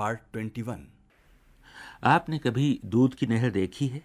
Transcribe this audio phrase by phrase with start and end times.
[0.00, 0.86] Part twenty one.
[2.04, 4.02] आपने कभी दूध की नहर देखी है?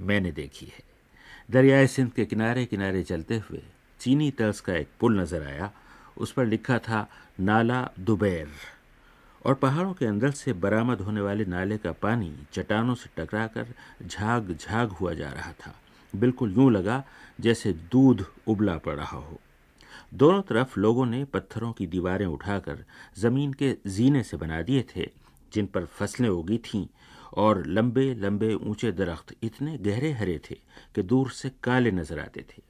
[0.00, 0.82] मैंने देखी है।
[1.50, 3.62] दरियाए सिंध के किनारे किनारे चलते हुए
[4.00, 5.70] चीनी तर्ज का एक पुल नज़र आया।
[6.16, 7.08] उस पर लिखा था,
[7.40, 8.48] नाला दुबैर।
[9.46, 13.74] और पहाड़ों के अंदर से बरामद होने वाले नाले का पानी चट्टानों से टकराकर
[14.06, 15.74] झाग झाग हुआ जा रहा था।
[16.16, 17.04] बिल्कुल यूँ लगा
[17.40, 19.40] जैसे दूध उबला पड़ रहा हो।
[20.14, 22.84] दोनों तरफ़ लोगों ने पत्थरों की दीवारें उठाकर
[23.18, 25.10] ज़मीन के जीने से बना दिए थे,
[25.52, 26.86] जिन पर फ़सलें उगी थीं,
[27.34, 30.54] और लंबे लंबे ऊँचे दरख्त इतने गहरे हरे थे
[30.94, 32.62] कि दूर से काले नज़र आते थे।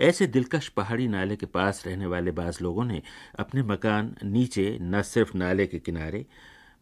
[0.00, 3.02] ऐसे दिलकश पहाड़ी नाले के पास रहने वाले बाज लोगों ने
[3.38, 6.24] अपने मकान नीचे न सिर्फ़ नाले के किनारे,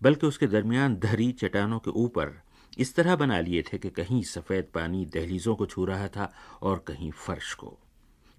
[0.03, 2.33] बल्कि उसके दरमियान धरी चट्टानों के ऊपर
[2.79, 6.33] इस तरह बना लिए थे कि कहीं सफ़ेद पानी दहलीजों को छू रहा था
[6.63, 7.79] और कहीं फर्श को।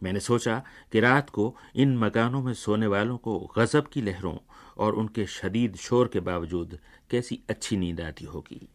[0.02, 4.38] मैंने सोचा कि रात को इन मकानों में सोने वालों को गजब की लहरों
[4.78, 6.78] और उनके शदीद शोर के बावजूद
[7.10, 8.68] कैसी अच्छी नींद आती होगी।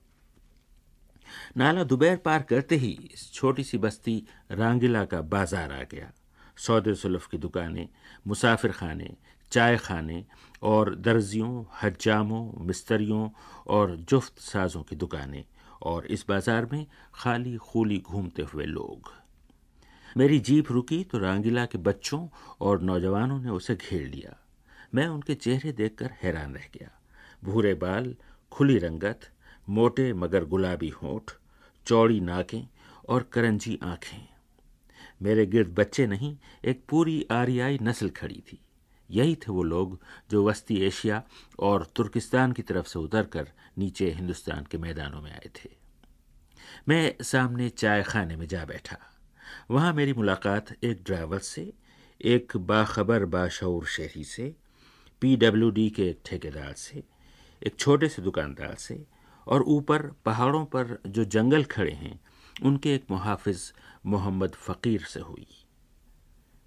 [1.56, 6.10] नाला दोपहर पार करते ही इस छोटी सी बस्ती रांगिला का बाज़ार आ गया।
[6.56, 7.88] सौदे सुलफ की दुकानें,
[8.27, 9.10] मुसाफिर खाने,
[9.52, 10.24] चाय खाने
[10.62, 13.28] और दर्जियों हजामों मिस्तरियों
[13.66, 15.44] और जुफ्त साजों की दुकानें
[15.82, 19.12] और इस बाज़ार में खाली खूली घूमते हुए लोग।
[20.16, 22.28] मेरी जीप रुकी तो रांगिला के बच्चों
[22.61, 24.47] और नौजवानों ने उसे घेर लिया।
[24.94, 27.00] मैं उनके चेहरे देखकर हैरान रह गया।
[27.44, 28.17] भूरे बाल,
[28.52, 29.20] खुली रंगत,
[29.69, 31.30] मोटे मगर गुलाबी होठ,
[31.86, 32.69] चौड़ी नाकें
[33.08, 34.28] और करंजी आँखें।
[35.22, 38.58] मेरे गिर्द बच्चे नहीं, एक पूरी आरियाई नस्ल खड़ी थी।
[39.11, 41.22] यही थे वो लोग जो वस्ती एशिया
[41.58, 45.70] और तुर्किस्तान की तरफ़ से उतरकर नीचे हिंदुस्तान के मैदानों में आए थे।
[46.89, 48.98] मैं सामने चाय खाने में जा बैठा।
[49.70, 51.72] वहाँ मेरी मुलाकात एक ड्राइवर से,
[52.20, 54.56] एक बाखबर बाशूर शहरी से,
[55.20, 57.02] पीडब्ल्यूडी के एक ठेकेदार से,
[57.66, 59.06] एक छोटे से दुकानदार से
[59.46, 62.20] और ऊपर पहाड़ों पर जो जंगल खड़े हैं,
[62.62, 63.72] उनके एक मुहाफिज
[64.06, 65.46] मोहम्मद फ़कीर से हुई।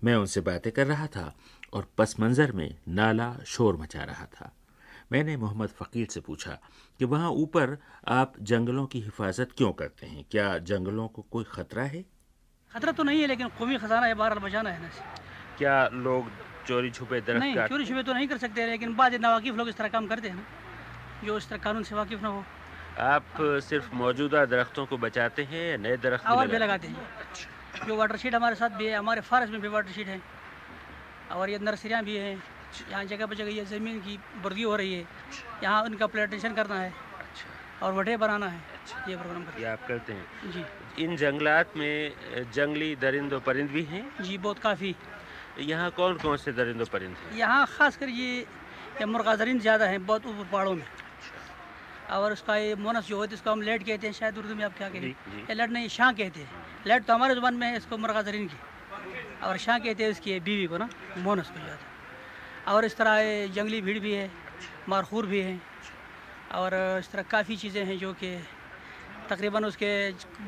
[0.03, 1.35] मैं उनसे बातें कर रहा था
[1.73, 4.55] और पस मंज़र में नाला शोर मचा रहा था।
[5.11, 6.59] मैंने मोहम्मद फ़कीर से पूछा
[6.99, 7.77] कि वहाँ ऊपर
[8.07, 10.25] आप जंगलों की हिफाजत क्यों करते हैं?
[10.31, 12.05] क्या जंगलों को कोई ख़तरा है?
[12.73, 14.89] खतरा तो नहीं है लेकिन कौमी खजाना है बहरहाल बचाना है ना
[15.57, 15.75] क्या
[16.05, 16.29] लोग
[16.67, 19.89] चोरी छुपे नहीं चोरी छुपे तो नहीं कर सकते लेकिन बाद नावाकिफ लोग इस तरह
[19.95, 20.45] काम करते हैं ना
[21.25, 22.43] जो इस तरह कानून से वाकिफ ना हो।
[22.99, 23.25] आप
[23.63, 28.17] सिर्फ़ मौजूदा दरख्तों को बचाते हैं या नए दरख्त और भी लगाते हैं। जो वाटर
[28.17, 30.19] शीट हमारे साथ भी है हमारे फॉरेस्ट में भी वाटर शीट है।
[31.31, 32.35] और ये नर्सरियाँ भी हैं
[32.91, 35.05] यहाँ जगह पर जगह ये ज़मीन की बर्गी हो रही है।
[35.63, 38.61] यहाँ उनका प्लांटेशन करना है अच्छा। और वटे बनाना है
[39.09, 40.51] ये प्रोग्राम करते ये आप करते हैं?
[40.51, 44.95] जी। इन जंगलात में जंगली दरिंदो परिंद भी हैं। जी बहुत काफ़ी।
[45.61, 47.37] यहाँ कौन कौन से दरिंदो परिंद हैं?
[47.37, 48.39] यहाँ खास कर ये
[48.93, 50.85] ये मुर्गाजरीन ज़्यादा हैं बहुत ऊपर पहाड़ों में।
[52.11, 54.63] और उसका ये मोनस जो होता है इसको हम लेट कहते हैं शायद उर्दू में
[54.65, 56.49] आप क्या कहते हैं ये लेट नहीं शाह कहते हैं।
[56.87, 58.57] लेट तो हमारे ज़ुबान में है इसको मुर्गाजरीन की।
[59.43, 60.89] और शाह कहते हैं इसकी बीवी को ना
[61.19, 61.77] मोनस को है
[62.67, 64.29] और इस तरह जंगली भीड़ भी है
[64.89, 65.59] मारखूर भी है।
[66.53, 68.35] और इस तरह काफ़ी चीज़ें हैं जो कि
[69.33, 69.91] तकरीबन उसके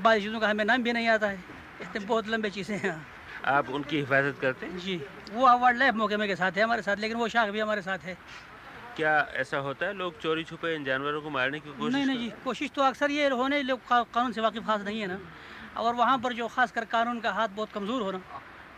[0.04, 1.44] बाद चीज़ों का हमें नाम भी नहीं आता है।
[1.82, 2.96] इतने बहुत लंबे चीज़ें हैं।
[3.48, 4.78] आप उनकी हिफाजत करते हैं?
[4.80, 5.02] जी
[5.34, 8.06] वो वाइल्ड लाइफ महकमे के साथ है हमारे साथ लेकिन वो शाख भी हमारे साथ
[8.06, 8.18] है।
[8.96, 12.20] क्या ऐसा होता है लोग चोरी छुपे इन जानवरों को मारने की कोशिश नहीं नहीं
[12.20, 15.20] जी कोशिश तो अक्सर ये होने लोग कानून से वाकिफ खास नहीं है ना।
[15.78, 18.22] और वहाँ पर जो खास कर कानून का हाथ बहुत कमज़ोर हो ना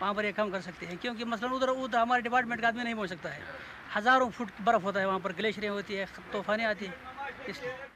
[0.01, 2.84] वहाँ पर ये काम कर सकते हैं क्योंकि मसलन उधर उधर हमारे डिपार्टमेंट का आदमी
[2.84, 3.41] नहीं पहुँच सकता है।
[3.96, 6.96] हज़ारों फुट बर्फ़ होता है वहाँ पर ग्लेशियरें होती है तूफानी आती हैं
[7.50, 7.87] इसलिए।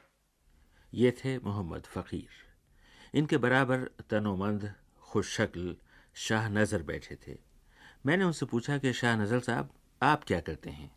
[0.94, 2.28] ये थे मोहम्मद फ़कीर।
[3.13, 3.78] इनके बराबर
[4.09, 5.75] तनोमंद खुश शक्ल
[6.16, 7.38] शाह नज़र बैठे थे।
[8.06, 9.69] मैंने उनसे पूछा कि शाह नज़र साहब
[10.03, 10.96] आप क्या करते हैं?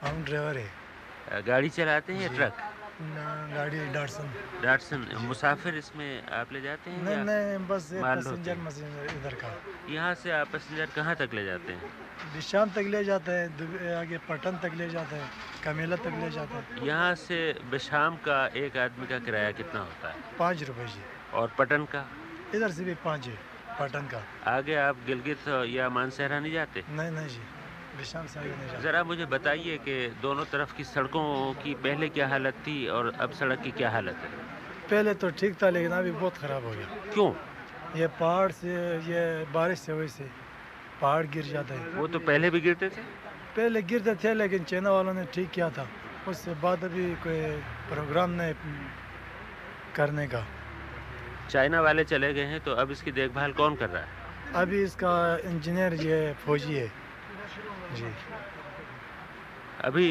[0.00, 0.70] हम ड्राइवर है।
[1.42, 2.56] गाड़ी चलाते हैं या ट्रक?
[3.02, 8.52] न- गाड़ी डाटसन। डाटसन मुसाफिर इसमें आप ले जाते हैं नहीं नहीं बस पैसेंजर?
[9.16, 12.09] इधर का। यहाँ से आप पैसेंजर कहाँ तक ले जाते हैं?
[12.20, 15.28] बिशाम तक ले जाता है आगे पटन तक ले जाते हैं
[15.64, 17.38] कमेला तक ले जाता है। यहाँ से
[17.70, 20.16] बेशाम का एक आदमी का किराया कितना होता है?
[20.38, 21.02] पाँच रुपए जी।
[21.34, 22.04] और पटन का?
[22.54, 23.36] इधर से भी पाँच है
[23.80, 26.84] पटन का। आगे आप गिलगित या मानसहरा नहीं जाते?
[26.90, 27.40] नहीं नहीं जी
[27.98, 31.24] बिशाम से आगे नहीं जाता। ज़रा मुझे बताइए कि दोनों तरफ़ की सड़कों
[31.62, 34.30] की पहले क्या हालत थी और अब सड़क की क्या हालत है?
[34.90, 37.32] पहले तो ठीक था लेकिन अभी बहुत ख़राब हो गया। क्यों?
[37.96, 38.74] ये पहाड़ से
[39.06, 40.24] ये बारिश से वजह से
[41.00, 43.02] पहाड़ गिर जाते हैं। वो तो पहले भी गिरते थे?
[43.56, 45.86] पहले गिरते थे लेकिन चाइना वालों ने ठीक किया था।
[46.28, 47.40] उससे बाद अभी कोई
[47.88, 48.54] प्रोग्राम नहीं
[49.96, 50.44] करने का।
[51.50, 54.08] चाइना वाले चले गए हैं तो अब इसकी देखभाल कौन कर रहा है?
[54.54, 55.12] अभी इसका
[55.44, 56.88] इंजीनियर ये फौजी है।
[57.96, 58.12] जी।
[59.80, 60.06] अभी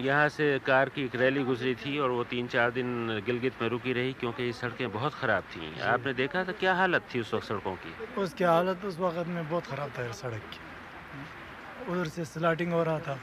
[0.00, 3.68] यहाँ से कार की एक रैली गुजरी थी और वो तीन चार दिन गिलगित में
[3.68, 7.34] रुकी रही क्योंकि ये सड़कें बहुत ख़राब थी। आपने देखा था क्या हालत थी उस
[7.34, 7.92] वक्त सड़कों की?
[8.22, 12.98] उसकी हालत उस वक्त में बहुत ख़राब था सड़क की। उधर से स्लाटिंग हो रहा
[12.98, 13.18] था।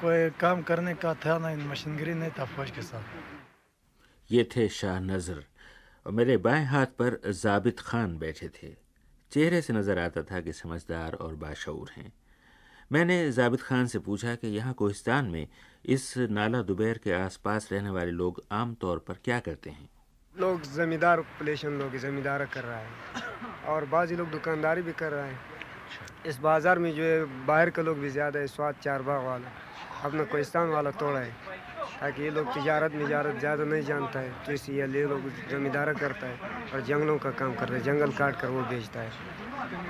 [0.00, 3.02] कोई काम करने का था ना मशीनगिरी नहीं था फौज के साथ।
[4.30, 5.44] ये थे शाह नज़र
[6.06, 8.74] और मेरे बाएँ हाथ पर जाबित खान बैठे थे।
[9.32, 12.12] चेहरे से नज़र आता था कि समझदार और बाशूर हैं।
[12.90, 15.46] मैंने जाबिद खान से पूछा कि यहाँ कोहिस्तान में
[15.86, 19.88] इस नाला दुबैर के आसपास रहने वाले लोग आम तौर पर क्या करते हैं?
[20.34, 22.88] लोग ज़मींदार पॉपुलेशन लोग ज़मींदार कर रहा है
[23.68, 25.36] और बाज़ी लोग दुकानदारी भी कर रहा है।
[26.26, 29.50] इस बाज़ार में जो है, बाहर के लोग भी ज़्यादा है, स्वाद चार बाग वाला।
[30.04, 31.32] अपना कोहिस्तान वाला तोड़ा है।
[32.00, 36.26] ताकि ये लोग तजारत मिजारत ज़्यादा नहीं जानता है तो इसलिए ये लोग ज़मींदारा करता
[36.26, 36.36] है
[36.74, 39.10] और जंगलों का काम करता है जंगल काट कर वो बेचता है।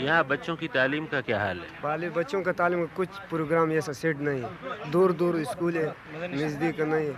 [0.01, 1.69] यहाँ बच्चों की तालीम का क्या हाल है?
[1.83, 5.89] पहले बच्चों का तालीम का कुछ प्रोग्राम ऐसा सेट नहीं है दूर दूर स्कूल है
[6.35, 7.17] नज़दीक नहीं है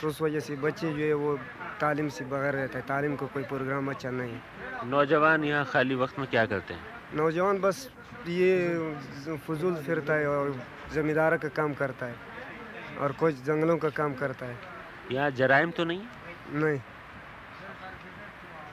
[0.00, 1.36] तो उस वजह से बच्चे जो है वो
[1.80, 4.40] तालीम से बगैर रहता है तालीम का कोई प्रोग्राम अच्छा नहीं है।
[4.90, 6.82] नौजवान यहाँ खाली वक्त में क्या करते हैं?
[7.14, 7.88] नौजवान बस
[8.28, 10.54] ये फजूल फिरता है और
[10.94, 12.31] ज़मींदार का काम करता है।
[13.02, 14.58] और कुछ जंगलों का काम करता है।
[15.12, 16.02] यहाँ जराइम तो नहीं?
[16.52, 16.80] नहीं।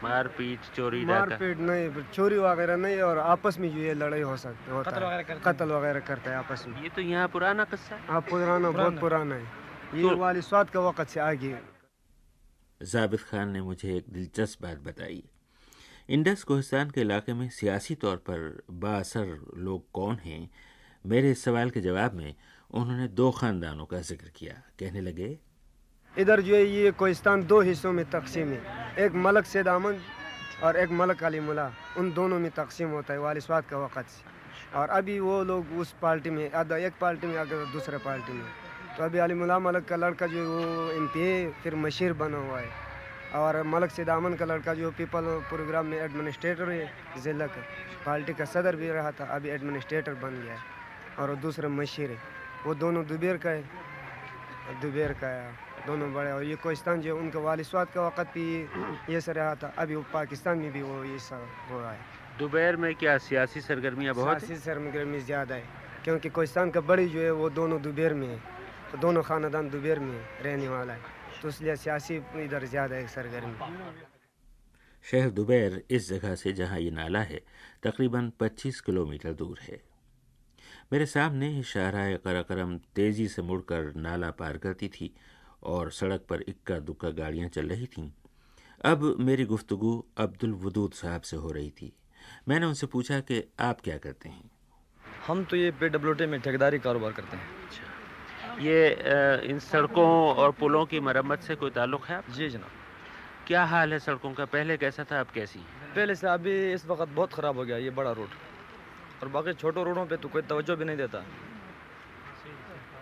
[0.04, 4.92] मारपीट चोरी मारपीट नहीं चोरी वगैरह नहीं और आपस में ये लड़ाई हो सकती होता
[4.92, 8.72] है। कत्ल वगैरह करता है आपस में। ये तो यहाँ पुराना किस्सा है। हाँ पुराना
[8.72, 9.44] बहुत पुराना। है।
[9.96, 11.58] ये तो, वाली स्वाद का वक़्त से आगे।
[12.82, 15.24] जाबित खान ने मुझे एक दिलचस्प बात बताई।
[16.10, 20.50] इंडस कोहिस्तान के इलाके में सियासी तौर पर बासर लोग कौन हैं?
[21.06, 22.36] मेरे इस सवाल के जवाब में
[22.70, 25.38] उन्होंने दो खानदानों का ज़िक्र किया। कहने लगे,
[26.14, 30.00] इधर जो है ये कोहिस्तान दो हिस्सों में तकसीम है। एक मलक सैद अहमद
[30.64, 34.08] और एक मलक अली मुला उन दोनों में तकसीम होता है वाली स्वाद का वक़्त
[34.08, 38.46] से। और अभी वो लोग उस पार्टी में एक पार्टी में अगर दूसरे पार्टी में।
[38.98, 42.14] तो अभी अली मुला मलक का लड़का जो है वो एम पी ए फिर मशीर
[42.16, 42.88] बना हुआ है।
[43.36, 47.62] और मलक सैद अहमद का लड़का जो पीपल प्रोग्राम में एडमिनिस्ट्रेटर है, ज़िला का।
[48.06, 50.78] पार्टी का सदर भी रहा था, अभी एडमिनिस्ट्रेटर बन गया है।
[51.20, 52.18] और दूसरा मशीर है।
[52.66, 53.64] वो दोनों दुबेर का है।
[54.82, 55.52] दुबेर का है
[55.88, 58.46] दोनों बड़े। और ये कोहिस्तान जो उनके वालिस्वाद का वक़्त भी
[59.14, 62.00] ये सर रहा था। अभी वो पाकिस्तान में भी वो ये सब हो रहा है।
[62.40, 65.64] दुबैर में क्या सियासी सरगर्मियाँ बहुत सियासी सरगर्मी ज़्यादा है
[66.04, 68.40] क्योंकि कोहिस्तान का बड़ी जो है वो दोनों दुबेर में है।
[68.92, 73.56] तो दोनों ख़ानदान दुबेर में रहने वाला है। तो इसलिए सियासी इधर ज़्यादा है सरगर्मी।
[75.06, 77.40] शहर दुबैर इस जगह से जहाँ ये नाला है
[77.84, 79.82] तकरीबन 25 किलोमीटर दूर है।
[80.92, 85.12] मेरे सामने शाहराह कराकरम तेज़ी से मुड़कर नाला पार करती थी
[85.64, 88.10] और सड़क पर इक्का दुक्का गाड़ियाँ चल रही थीं।
[88.86, 91.92] अब मेरी गुफ्तगु अब्दुल वदूद साहब से हो रही थी।
[92.48, 94.50] मैंने उनसे पूछा कि आप क्या करते हैं?
[95.28, 100.52] हम तो ये पे डब्ल्यू में ठेकेदारी कारोबार करते हैं। अच्छा। ये इन सड़कों और
[100.60, 104.46] पुलों की मरम्मत से कोई ताल्लुक है आप जी जनाब। क्या हाल है सड़कों का?
[104.48, 105.60] पहले कैसा था अब कैसी
[105.96, 108.49] पहले से अभी इस वक्त बहुत ख़राब हो गया ये बड़ा रोड।
[109.22, 111.24] और बाकी छोटे रोडों पे तो कोई तवज्जो भी नहीं देता।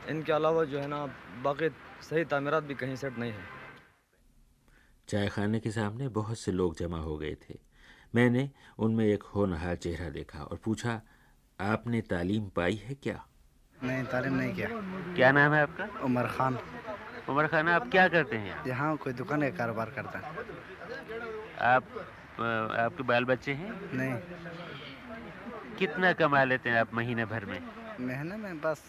[0.09, 1.05] इनके अलावा जो है ना
[1.43, 1.69] बाकी
[2.01, 3.45] सही तमीरत भी कहीं सेट नहीं है।
[5.07, 7.59] चाय खाने के सामने बहुत से लोग जमा हो गए थे।
[8.15, 8.49] मैंने
[8.79, 11.01] उनमें एक होनहार चेहरा देखा और पूछा
[11.59, 13.23] आपने तालीम पाई है क्या?
[13.83, 14.67] नहीं तालीम नहीं किया।
[15.15, 15.85] क्या नाम है आपका?
[16.03, 16.57] उमर खान।
[17.29, 18.95] उमर खान आप क्या करते हैं यहाँ?
[18.97, 20.25] कोई दुकान का कारोबार करता है।
[21.67, 21.83] आप
[22.79, 23.71] आपके बाल बच्चे हैं?
[23.93, 24.13] नहीं।
[25.79, 27.59] कितना कमा लेते हैं आप महीने भर में?
[28.01, 28.83] महीने में बस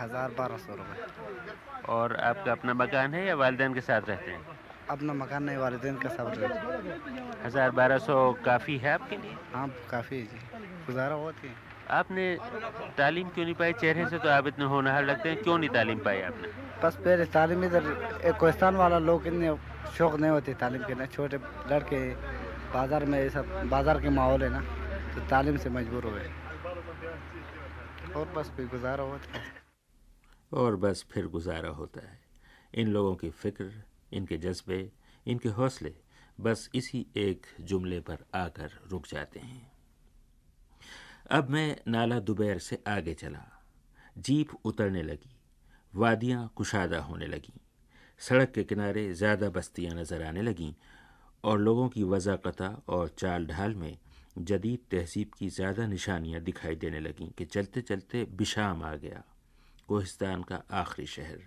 [0.00, 4.40] हज़ार बारह सौ रुपये और आपका अपना मकान है या वालदेन के साथ रहते हैं?
[4.90, 6.98] अपना मकान नहीं वालदेन के साथ रहते
[7.44, 9.36] हज़ार बारह सौ काफ़ी है आपके लिए?
[9.54, 10.38] हाँ काफ़ी जी।
[10.86, 11.54] गुजारा होती है
[11.90, 12.24] आपने
[12.98, 13.72] तालीम क्यों नहीं पाई?
[13.74, 16.48] चेहरे से तो आप इतने होनहार लगते हैं। क्यों नहीं तालीम पाई आपने?
[16.82, 19.54] बस पहले तालीम इधर कोस्तान वाला लोग इतने
[19.96, 21.38] शौक नहीं होते तालीम के ना। छोटे
[21.70, 21.98] लड़के
[22.74, 24.62] बाज़ार में ये सब बाज़ार के माहौल है ना।
[25.14, 26.30] तो तालीम से मजबूर हो गए।
[28.16, 29.52] और बस फिर गुजारा होता है।
[30.52, 32.18] और बस फिर गुजारा होता है।
[32.74, 33.72] इन लोगों की फ़िक्र,
[34.12, 34.90] इनके जज्बे,
[35.26, 35.94] इनके हौसले
[36.40, 39.70] बस इसी एक जुमले पर आकर रुक जाते हैं।
[41.30, 43.44] अब मैं नाला दुबैर से आगे चला।
[44.18, 45.36] जीप उतरने लगी।
[45.94, 47.58] वादियाँ कुशादा होने लगीं।
[48.20, 50.72] सड़क के किनारे ज़्यादा बस्तियाँ नज़र आने लगीं
[51.44, 53.96] और लोगों की वज़ाक़ता और चाल ढाल में
[54.40, 59.22] जदीद तहजीब की ज़्यादा निशानियाँ दिखाई देने लगीं कि चलते चलते बिशाम आ गया,
[59.88, 61.40] कोहिस्तान का आखिरी शहर।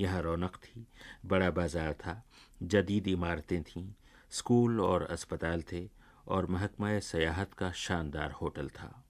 [0.00, 0.86] यहाँ रौनक थी,
[1.26, 2.22] बड़ा बाज़ार था,
[2.62, 3.86] जदीद इमारतें थीं,
[4.30, 5.88] स्कूल और अस्पताल थे
[6.26, 9.04] और महकमा सयाहत का शानदार होटल था।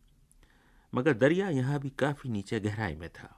[0.93, 3.35] मगर दरिया यहाँ भी काफ़ी नीचे गहराई में था।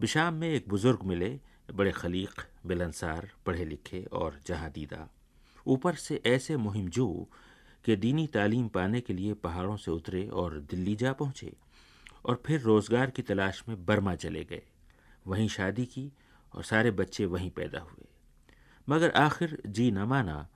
[0.00, 1.38] बिशाम में एक बुज़ुर्ग मिले,
[1.74, 4.72] बड़े खलीक बिलनसार पढ़े लिखे और जहाँ
[5.66, 7.28] ऊपर से ऐसे मुहिमजू
[7.86, 11.52] कि दीनी तालीम पाने के लिए पहाड़ों से उतरे और दिल्ली जा पहुँचे
[12.24, 14.62] और फिर रोज़गार की तलाश में बर्मा चले गए।
[15.26, 16.10] वहीं शादी की
[16.52, 18.06] और सारे बच्चे वहीं पैदा हुए।
[18.88, 20.46] मगर आखिर जी न माना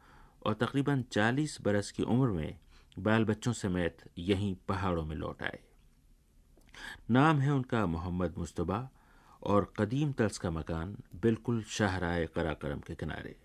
[0.46, 2.58] और तकरीबन चालीस बरस की उम्र में
[2.98, 5.58] बाल बच्चों समेत यहीं पहाड़ों में लौट आए।
[7.10, 8.88] नाम है उनका मोहम्मद मुस्तबा
[9.42, 13.36] और कदीम तर्ज का मकान बिल्कुल शाहराय कराकरम के किनारे।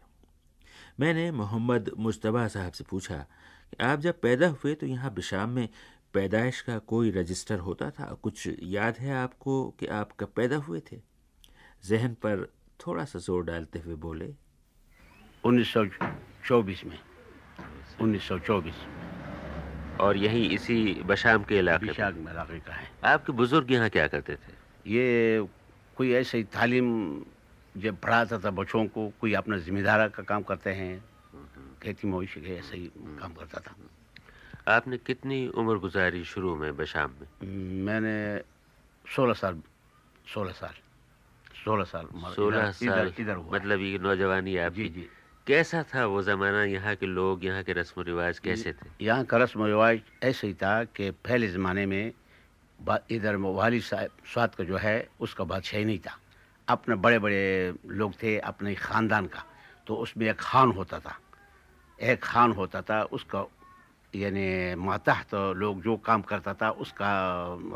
[0.99, 3.25] मैंने मोहम्मद मुस्तबा साहब से पूछा
[3.81, 5.69] आप जब पैदा हुए तो यहाँ बिशाम में
[6.13, 8.05] पैदाइश का कोई रजिस्टर होता था?
[8.23, 11.01] कुछ याद है आपको कि आप कब पैदा हुए थे?
[11.85, 12.53] जहन पर
[12.87, 14.33] थोड़ा सा ज़ोर डालते हुए बोले।
[15.45, 16.99] 1924 में।
[18.01, 18.73] 1924
[19.99, 24.35] और यही इसी बशाम के इलाके में इलाके का है। आपके बुज़ुर्ग यहाँ क्या करते
[24.35, 24.53] थे?
[24.87, 25.47] ये
[25.97, 27.21] कोई ऐसे ही तालीम
[27.77, 31.03] जब पढ़ाता था बच्चों को कोई अपना जिम्मेदारा का काम करते हैं?
[31.85, 32.87] खेती मवेशी के ऐसे ही
[33.21, 33.73] काम करता था।
[34.73, 37.27] आपने कितनी उम्र गुजारी शुरू में बशाम में?
[37.85, 38.41] मैंने
[39.05, 39.61] सोलह साल
[40.33, 40.73] सोलह साल
[41.63, 45.07] सोलह साल सोलह साल इधर मतलब ये नौजवानी जी आपकी। जी।
[45.47, 46.63] कैसा था वो जमाना?
[46.65, 48.89] यहाँ के लोग यहाँ के रस्म रिवाज कैसे थे?
[49.01, 52.13] यहाँ का रस्म रिवाज ऐसे ही था कि पहले ज़माने में
[53.11, 56.17] इधर वाली साहब स्वाद का जो है उसका बादशाही नहीं था।
[56.67, 59.43] अपने बड़े बड़े लोग थे अपने ख़ानदान का।
[59.87, 61.17] तो उसमें एक खान होता था।
[61.99, 63.45] एक खान होता था, उसका,
[64.13, 67.09] यानी मातहत लोग जो काम करता था, उसका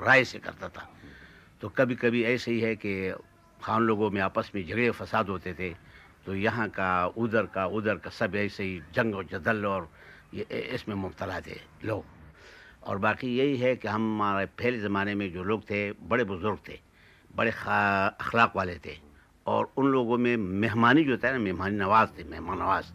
[0.06, 0.90] राय से करता था।
[1.62, 3.12] तो कभी कभी ऐसे ही है कि
[3.62, 5.70] खान लोगों में आपस में झगड़े, फसाद होते थे
[6.26, 9.90] तो यहाँ का, उधर का उधर का सब ऐसे ही जंग और जदल और
[10.34, 10.44] ये
[10.76, 12.04] इसमें मुबतला थे लोग।
[12.84, 16.58] और बाकी यही है कि हम हमारे पहले ज़माने में जो लोग थे, बड़े बुज़ुर्ग
[16.68, 16.80] थे,
[17.36, 18.98] बड़े अखलाक वाले थे।
[19.48, 22.86] और उन लोगों में मेहमानी जो था ना, मेहमानी नवाज़ थे, मेहमान नवाज़।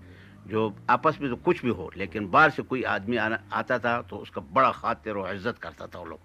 [0.46, 4.16] जो आपस में तो कुछ भी हो लेकिन बाहर से कोई आदमी आता था तो
[4.16, 6.20] उसका बड़ा खातिर और इज़्ज़त करता था वो लोग।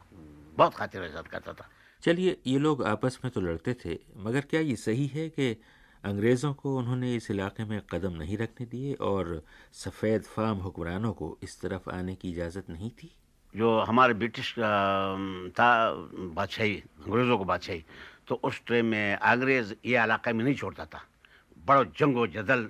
[0.57, 1.69] बहुत खातिर इज़्ज़त करता था।
[2.03, 5.51] चलिए ये लोग आपस में तो लड़ते थे मगर क्या ये सही है कि
[6.03, 9.41] अंग्रेज़ों को उन्होंने इस इलाके में कदम नहीं रखने दिए और
[9.73, 13.11] सफ़ेद फार्म हुक्मरानों को इस तरफ़ आने की इजाज़त नहीं थी?
[13.53, 14.53] जो हमारे ब्रिटिश
[15.57, 15.69] था
[16.35, 17.83] बादशाही अंग्रेज़ों को बादशाही
[18.27, 21.01] तो उस टाइम में अंग्रेज़ ये इलाके में नहीं छोड़ता था।
[21.65, 22.67] बड़ा जंग जदल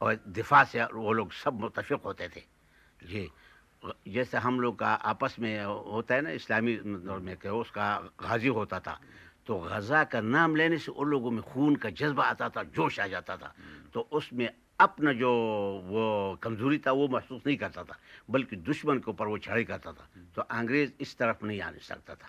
[0.00, 2.42] और दिफा से वो लोग सब मुतफिक होते थे।
[3.02, 3.28] जी,
[4.08, 7.86] जैसे हम लोग का आपस में होता है ना, इस्लामी दौर में कि उसका
[8.22, 9.00] गाजी होता था
[9.46, 13.00] तो गज़ा का नाम लेने से उन लोगों में खून का जज्बा आता था, जोश
[13.00, 13.54] आ जाता था।
[13.94, 14.48] तो उसमें
[14.80, 15.30] अपना जो
[15.88, 17.96] वो कमज़ोरी था, वो महसूस नहीं करता था,
[18.30, 22.14] बल्कि दुश्मन के ऊपर वो चढ़ाई करता था। तो अंग्रेज़ इस तरफ़ नहीं आने सकता
[22.14, 22.28] था।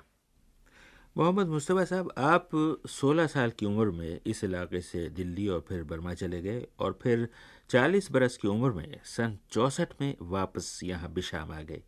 [1.17, 2.49] मोहम्मद मुस्तफ़ा साहब, आप
[2.87, 6.99] 16 साल की उम्र में इस इलाके से दिल्ली और फिर बर्मा चले गए और
[7.03, 7.27] फिर
[7.69, 11.83] 40 बरस की उम्र में सन चौसठ में वापस यहाँ बिशाम आ गए।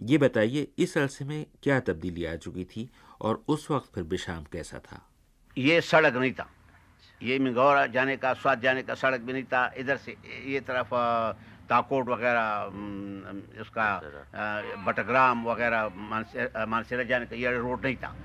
[0.00, 4.44] ये बताइए इस अरसे में क्या तब्दीली आ चुकी थी और उस वक्त फिर बिशाम
[4.44, 5.08] कैसा था?
[5.58, 6.50] ये सड़क नहीं था।
[7.22, 10.90] ये मिगौरा जाने का स्वाद जाने का सड़क भी नहीं था। इधर से ये तरफ़
[11.68, 12.64] ताकोट वगैरह
[13.60, 14.00] उसका
[14.76, 18.16] बटग्राम वगैरह मानसे- मानसेरा जाने का ये रोड नहीं था।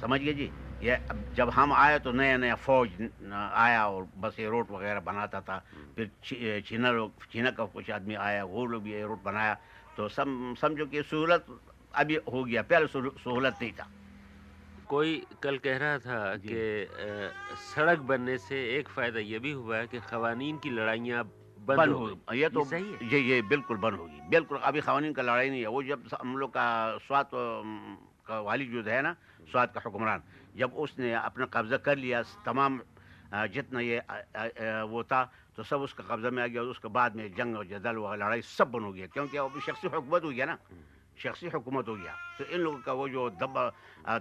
[0.00, 0.52] समझ गए जी?
[0.82, 0.98] ये
[1.34, 2.90] जब हम आए तो नया नया फौज
[3.32, 5.64] आया और बस ये रोड वगैरह बनाता था।
[5.96, 9.54] फिर ची- चीना लोग चीना का कुछ आदमी आया वो लोग भी ये रोड बनाया।
[9.96, 11.46] तो सम समझो कि सहूलत
[11.94, 13.88] अभी हो गया पहले सहूलत नहीं था।
[14.88, 16.88] कोई कल कह रहा था कि
[17.74, 21.24] सड़क बनने से एक फ़ायदा ये भी हुआ है कि खवानीन की लड़ाइयाँ
[21.60, 22.98] बंद हो ये तो सही है?
[23.12, 26.36] ये ये बिल्कुल बंद होगी बिल्कुल अभी खवानीन का लड़ाई नहीं है। वो जब हम
[26.36, 27.30] लोग का स्वाद
[28.26, 29.12] का वाली जो है ना
[29.50, 30.22] स्वाद का हुक्मरान
[30.60, 32.80] जब उसने अपना कब्जा कर लिया तमाम
[33.48, 33.98] जितना ये
[34.90, 35.22] वो था
[35.56, 38.14] तो सब उसका कब्जा में आ गया और उसके बाद में जंग और जदल व
[38.14, 40.58] लड़ाई सब बन हो गया। क्योंकि अब शख्सी हुकूमत हो गया ना
[41.18, 43.54] शख्सी हुकूमत हो गया। तो इन लोगों का वो जो दब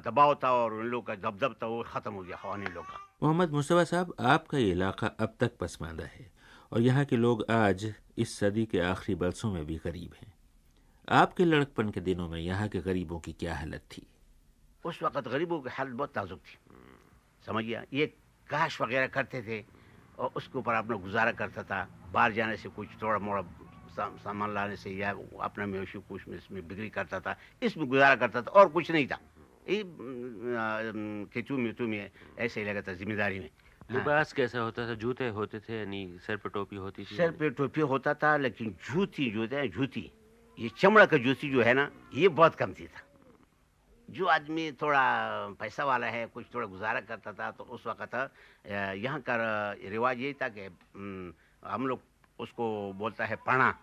[0.05, 2.97] दबाव था और इन लोगों का दबदब था वो ख़त्म हो गया खवानीन लोग का।
[3.23, 6.29] मोहम्मद मुस्तफ़ा साहब आपका ये इलाका अब तक पसमानदा है
[6.71, 10.33] और यहाँ के लोग आज इस सदी के आखिरी बरसों में भी गरीब हैं।
[11.07, 14.05] आपके लड़कपन के दिनों में यहाँ के गरीबों की क्या हालत थी?
[14.85, 16.57] उस वक्त गरीबों की हालत बहुत नाजुक थी।
[17.47, 18.05] समझ गया ये
[18.49, 19.63] काश वगैरह करते थे
[20.17, 23.41] और उसके ऊपर अपना गुजारा करता था बाहर जाने से कुछ थोड़ा मोड़ा
[24.23, 25.11] सामान लाने से या
[25.43, 29.07] अपना मवेशी कुछ में इसमें बिक्री करता था इसमें गुजारा करता था और कुछ नहीं
[29.07, 29.19] था।
[29.69, 29.83] ये
[31.33, 32.09] खेतू मितू में
[32.39, 33.49] ऐसे ही लगा था ज़िम्मेदारी में।
[33.91, 34.93] लिबास कैसा होता था?
[34.95, 37.15] जूते होते थे यानी सर पे टोपी होती थी?
[37.15, 40.11] सर पे टोपी होता था लेकिन जूती जो है जूती
[40.57, 43.01] ये चमड़ा का जूती जो है ना ये बहुत कम थी था।
[44.09, 45.03] जो आदमी थोड़ा
[45.59, 48.15] पैसा वाला है, कुछ थोड़ा गुजारा करता था तो उस वक्त
[48.97, 49.35] यहाँ का
[49.83, 50.65] रिवाज यही था कि
[51.63, 51.99] हम लोग
[52.39, 53.73] उसको बोलता है पाना।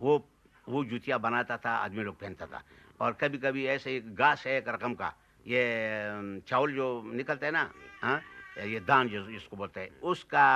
[0.00, 0.24] वो
[0.66, 2.62] वो जूतियाँ बनाता था, आदमी लोग पहनता था।
[3.00, 5.12] और कभी कभी ऐसे घास है एक रकम का,
[5.46, 7.70] ये चावल जो निकलता है ना
[8.02, 8.20] हाँ
[8.58, 10.46] ये दान जो जिसको बोलते हैं, उसका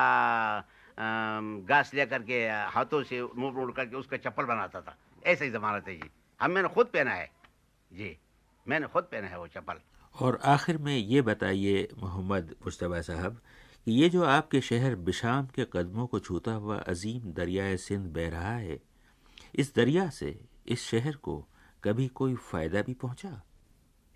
[1.64, 5.80] घास लेकर के, हाथों से मुँह मोड़ करके उसका चप्पल बनाता था। ऐसे ही जमाना
[5.80, 7.30] था जी। हम मैंने खुद पहना है।
[7.90, 8.16] जी।
[8.66, 9.80] मैंने खुद पहना है वो चप्पल।
[10.14, 13.40] और आखिर में ये बताइए मोहम्मद मुश्तबा साहब
[13.86, 18.28] कि ये जो आपके शहर बिशाम के कदमों को छूता हुआ अजीम दरियाए सिंध बह
[18.30, 18.78] रहा है
[19.54, 21.36] इस दरिया से इस शहर को
[21.82, 23.42] कभी कोई फ़ायदा भी पहुँचा?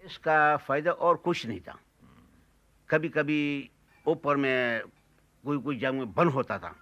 [0.02, 1.78] इसका फ़ायदा और कुछ नहीं था।
[2.90, 3.70] कभी कभी
[4.06, 4.82] ऊपर में
[5.44, 6.74] कोई कोई जगह में बंद होता था।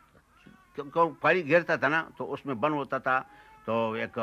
[0.76, 3.18] क्योंकि पानी गिरता था ना तो उसमें बंद होता था
[3.66, 4.18] तो एक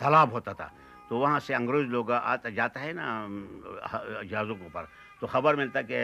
[0.00, 0.72] तालाब होता था।
[1.10, 3.06] तो वहाँ से अंग्रेज़ लोग आता जाता है ना
[4.24, 4.88] जहाज़ों के ऊपर।
[5.20, 5.96] तो खबर मिलता कि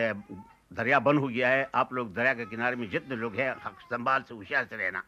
[0.73, 3.55] दरिया बंद हो गया है। आप लोग दरिया के किनारे में जितने लोग हैं
[3.91, 5.03] संभाल से होशियार से रहना।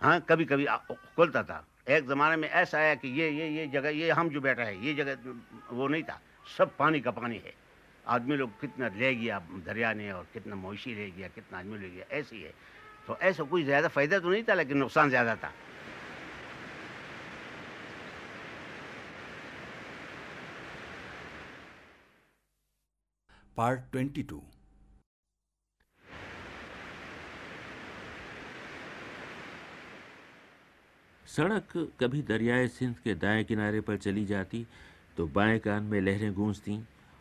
[0.00, 0.66] हाँ कभी कभी
[1.16, 4.40] खुलता था। एक ज़माने में ऐसा आया कि ये ये ये जगह, ये हम जो
[4.40, 5.16] बैठा है, ये जगह
[5.70, 6.20] वो नहीं था।
[6.58, 7.52] सब पानी का पानी है।
[8.04, 11.90] आदमी लोग कितना ले गया दरिया ने और कितना मवेशी ले गया, कितना आदमी ले
[11.90, 12.52] गया, ऐसे ही है।
[13.06, 15.52] तो ऐसा कोई ज़्यादा फ़ायदा तो नहीं था, लेकिन नुकसान ज़्यादा था।
[23.56, 24.42] Part twenty two.
[31.24, 34.66] सड़क कभी दरियाए सिंध के दाएँ किनारे पर चली जाती
[35.16, 36.78] तो बाएँ कान में लहरें गूंजती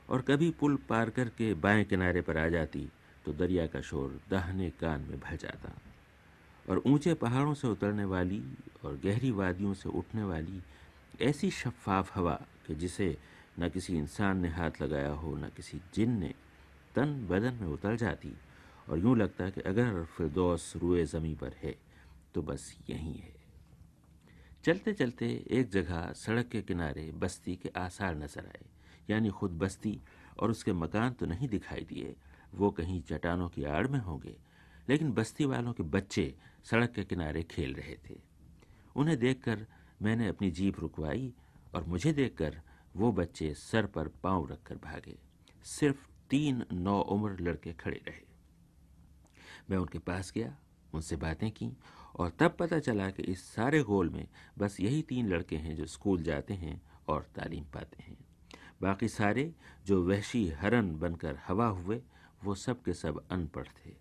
[0.10, 2.88] और कभी पुल पार करके बाएँ किनारे पर आ जाती
[3.26, 5.74] तो दरिया का शोर दाहने कान में भर जाता।
[6.70, 8.42] और ऊँचे पहाड़ों से उतरने वाली
[8.86, 10.62] और गहरी वादियों से उठने वाली
[11.22, 12.34] ऐसी शफाफ हवा
[12.68, 13.18] कि जिसे
[13.60, 16.34] न किसी इंसान ने हाथ लगाया हो, न किसी जिन ने।
[16.96, 18.34] तन बदन में उतर जाती,
[18.90, 21.76] और यूँ लगता कि अगर फिरदौस रुए ज़मी पर है
[22.34, 23.34] तो बस यहीं है।
[24.66, 28.66] चलते चलते एक जगह सड़क के किनारे बस्ती के आसार नज़र आए।
[29.10, 30.00] यानी खुद बस्ती
[30.40, 32.16] और उसके मकान तो नहीं दिखाई दिए,
[32.56, 34.36] वो कहीं चट्टानों की आड़ में होंगे,
[34.90, 36.34] लेकिन बस्ती वालों के बच्चे
[36.66, 38.18] सड़क के किनारे खेल रहे थे।
[38.96, 39.66] उन्हें देखकर
[40.02, 41.34] मैंने अपनी जीप रुकवाई
[41.76, 42.62] और मुझे देखकर
[42.96, 45.18] वो बच्चे सर पर पाँव रखकर भागे।
[45.64, 48.28] सिर्फ़ तीन नौ उम्र लड़के खड़े रहे।
[49.70, 50.58] मैं उनके पास गया,
[50.94, 51.72] उनसे बातें की
[52.16, 55.86] और तब पता चला कि इस सारे गोल में बस यही तीन लड़के हैं जो
[55.86, 58.18] स्कूल जाते हैं और तालीम पाते हैं।
[58.82, 62.02] बाकी सारे जो वहशी हरन बनकर हवा हुए,
[62.44, 63.92] वो सब के सब अनपढ़ थे।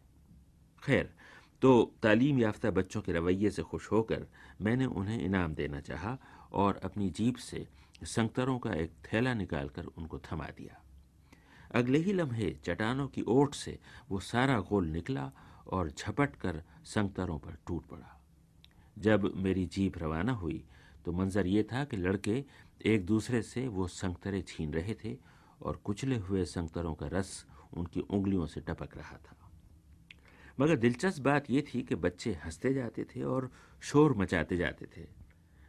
[0.82, 1.14] खैर
[1.62, 4.26] तो तालीम याफ्ता बच्चों के रवैये से खुश होकर
[4.60, 6.18] मैंने उन्हें इनाम देना चाहा
[6.52, 7.68] और अपनी जीप से
[8.02, 10.82] संगतरों का एक थैला निकालकर उनको थमा दिया।
[11.74, 13.78] अगले ही लम्हे चट्टानों की ओट से
[14.10, 15.30] वो सारा गोल निकला
[15.66, 18.20] और झपट कर संगतरों पर टूट पड़ा।
[18.98, 20.64] जब मेरी जीप रवाना हुई
[21.04, 22.44] तो मंजर ये था कि लड़के
[22.86, 25.16] एक दूसरे से वो संगतरे छीन रहे थे
[25.62, 29.36] और कुचले हुए संगतरों का रस उनकी उंगलियों से टपक रहा था।
[30.60, 35.06] मगर दिलचस्प बात यह थी कि बच्चे हँसते जाते थे और शोर मचाते जाते थे।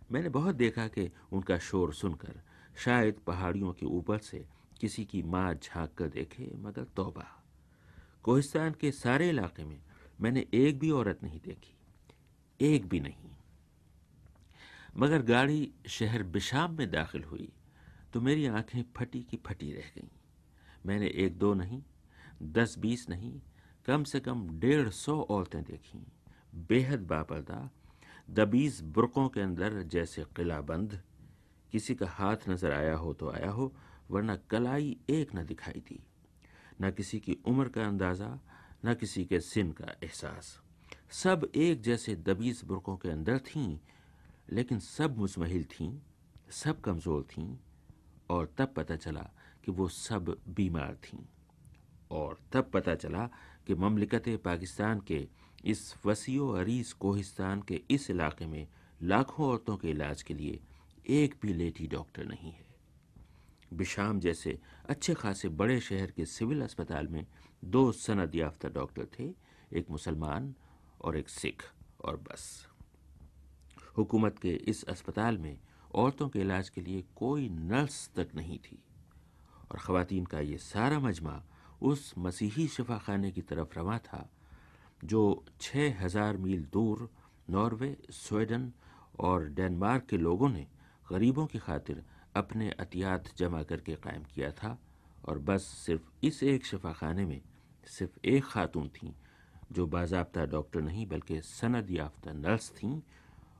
[0.09, 2.41] मैंने बहुत देखा कि उनका शोर सुनकर
[2.77, 4.45] शायद पहाड़ियों के ऊपर से
[4.79, 7.25] किसी की माँ झाँक कर देखे, मगर तौबा।
[8.23, 9.79] कोहिस्तान के सारे इलाके में
[10.21, 11.75] मैंने एक भी औरत नहीं देखी,
[12.59, 13.29] एक भी नहीं।
[14.97, 17.49] मगर गाड़ी शहर बिशाम में दाखिल हुई
[18.13, 20.09] तो मेरी आँखें फटी की फटी रह गईं।
[20.85, 21.81] मैंने एक दो नहीं,
[22.43, 23.39] दस बीस नहीं,
[23.85, 26.01] कम से कम डेढ़ सौ औरतें देखीं,
[26.69, 27.69] बेहद बापर्दा
[28.29, 31.01] दबीज बुरकों के अंदर जैसे किला बंद
[31.71, 33.73] किसी का हाथ नज़र आया हो तो आया हो,
[34.11, 35.99] वरना कलाई एक न दिखाई दी।
[36.81, 38.39] न किसी की उम्र का अंदाज़ा,
[38.85, 40.59] न किसी के सिन का एहसास।
[41.11, 43.77] सब एक जैसे दबीज बुरकों के अंदर थीं,
[44.51, 45.99] लेकिन सब मुजमहिल थीं,
[46.51, 47.57] सब कमज़ोर थीं,
[48.29, 49.29] और तब पता चला
[49.65, 51.25] कि वो सब बीमार थीं।
[52.11, 53.29] और तब पता चला
[53.67, 55.27] कि ममलिकत पाकिस्तान के
[55.65, 58.67] इस वसीओ अरीज कोहिस्तान के इस इलाके में
[59.01, 60.59] लाखों औरतों के इलाज के लिए
[61.09, 62.67] एक भी लेडी डॉक्टर नहीं है।
[63.73, 64.57] बिशाम जैसे
[64.89, 67.25] अच्छे खासे बड़े शहर के सिविल अस्पताल में
[67.65, 69.29] दो सनद याफ्ता डॉक्टर थे,
[69.71, 70.53] एक मुसलमान
[71.01, 71.63] और एक सिख,
[72.01, 72.67] और बस।
[73.97, 75.57] हुकूमत के इस अस्पताल में
[75.93, 78.83] औरतों के इलाज के लिए कोई नर्स तक नहीं थी,
[79.71, 81.41] और ख़वातीन का ये सारा मजमा
[81.81, 84.29] उस मसीही शफाखाने की तरफ़ रवा था
[85.03, 87.09] जो छः हज़ार मील दूर
[87.49, 88.71] नॉर्वे, स्वीडन
[89.19, 90.65] और डेनमार्क के लोगों ने
[91.11, 92.03] गरीबों की खातिर
[92.35, 94.77] अपने अतियात जमा करके कायम किया था
[95.25, 97.41] और बस सिर्फ़ इस एक शफाखाने में
[97.87, 99.11] सिर्फ़ एक खातून थीं,
[99.71, 102.99] जो बाजाबता डॉक्टर नहीं बल्कि सनद याफ्ता नर्स थीं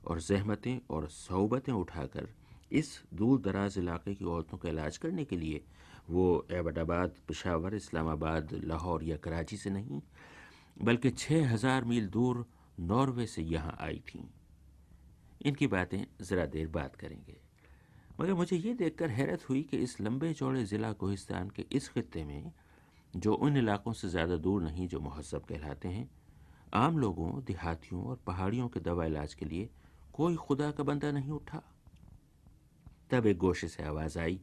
[0.06, 2.28] और जहमतें और सहूबतें उठाकर
[2.72, 5.62] इस दूर दराज इलाके की औरतों का इलाज करने के लिए
[6.10, 10.00] वो एबटाबाद पेशावर, इस्लामाबाद, लाहौर या कराची से नहीं
[10.76, 12.44] बल्कि छः हज़ार मील दूर
[12.80, 14.24] नॉर्वे से यहाँ आई थीं।
[15.46, 17.36] इनकी बातें ज़रा देर बात करेंगे।
[18.20, 22.24] मगर मुझे ये देखकर हैरत हुई कि इस लंबे चौड़े ज़िला कोहिस्तान के इस खत्े
[22.24, 22.52] में,
[23.14, 26.08] जो उन इलाकों से ज़्यादा दूर नहीं जो महजब कहलाते हैं,
[26.74, 29.68] आम लोगों, देहातियों और पहाड़ियों के दवा इलाज के लिए
[30.12, 31.62] कोई खुदा का बंदा नहीं उठा।
[33.10, 34.40] तब एक गोशे से आवाज़ आई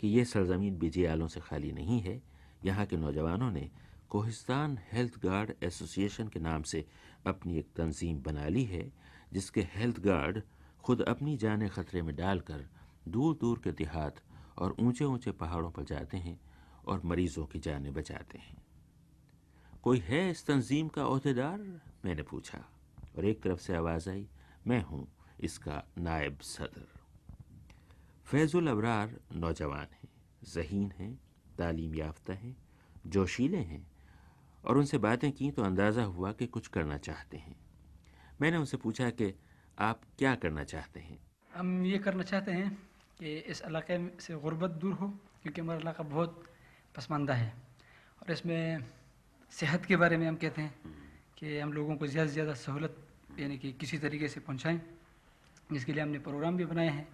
[0.00, 2.22] कि यह सरजमीन बिजियालों से खाली नहीं है,
[2.64, 3.68] यहाँ के नौजवानों ने
[4.10, 6.84] कोहिस्तान हेल्थ गार्ड एसोसिएशन के नाम से
[7.26, 8.90] अपनी एक तंजीम बना ली है,
[9.32, 10.40] जिसके हेल्थ गार्ड
[10.84, 12.64] खुद अपनी जानें खतरे में डालकर
[13.08, 14.20] दूर दूर के देहात
[14.58, 16.38] और ऊँचे ऊँचे पहाड़ों पर जाते हैं
[16.86, 18.56] और मरीजों की जानें बचाते हैं।
[19.82, 21.58] कोई है इस तंजीम का अहदेदार?
[22.04, 22.64] मैंने पूछा,
[23.18, 24.26] और एक तरफ़ से आवाज़ आई,
[24.66, 25.06] मैं हूँ
[25.40, 26.86] इसका नायब सदर।
[28.26, 30.08] फैजुल अबरार नौजवान हैं,
[30.44, 31.14] जहीन हैं,
[31.58, 32.56] तालीम याफ्ता हैं,
[33.06, 33.86] जोशीले हैं
[34.68, 37.54] और उनसे बातें की तो अंदाज़ा हुआ कि कुछ करना चाहते हैं।
[38.40, 39.32] मैंने उनसे पूछा कि,
[39.78, 41.18] आप क्या करना चाहते हैं?
[41.50, 42.70] हम ये करना चाहते हैं
[43.20, 45.08] कि इस इलाके से गुर्बत दूर हो,
[45.42, 46.44] क्योंकि हमारा इलाका बहुत
[46.96, 47.52] पसमानदा है।
[48.22, 48.84] और इसमें
[49.52, 50.74] सेहत के बारे में हम कहते हैं
[51.38, 52.96] कि हम लोगों को ज़्यादा से ज़्यादा सहूलत,
[53.38, 54.80] यानी कि किसी तरीके से पहुँचाएँ,
[55.72, 57.06] जिसके लिए हमने प्रोग्राम भी बनाए हैं।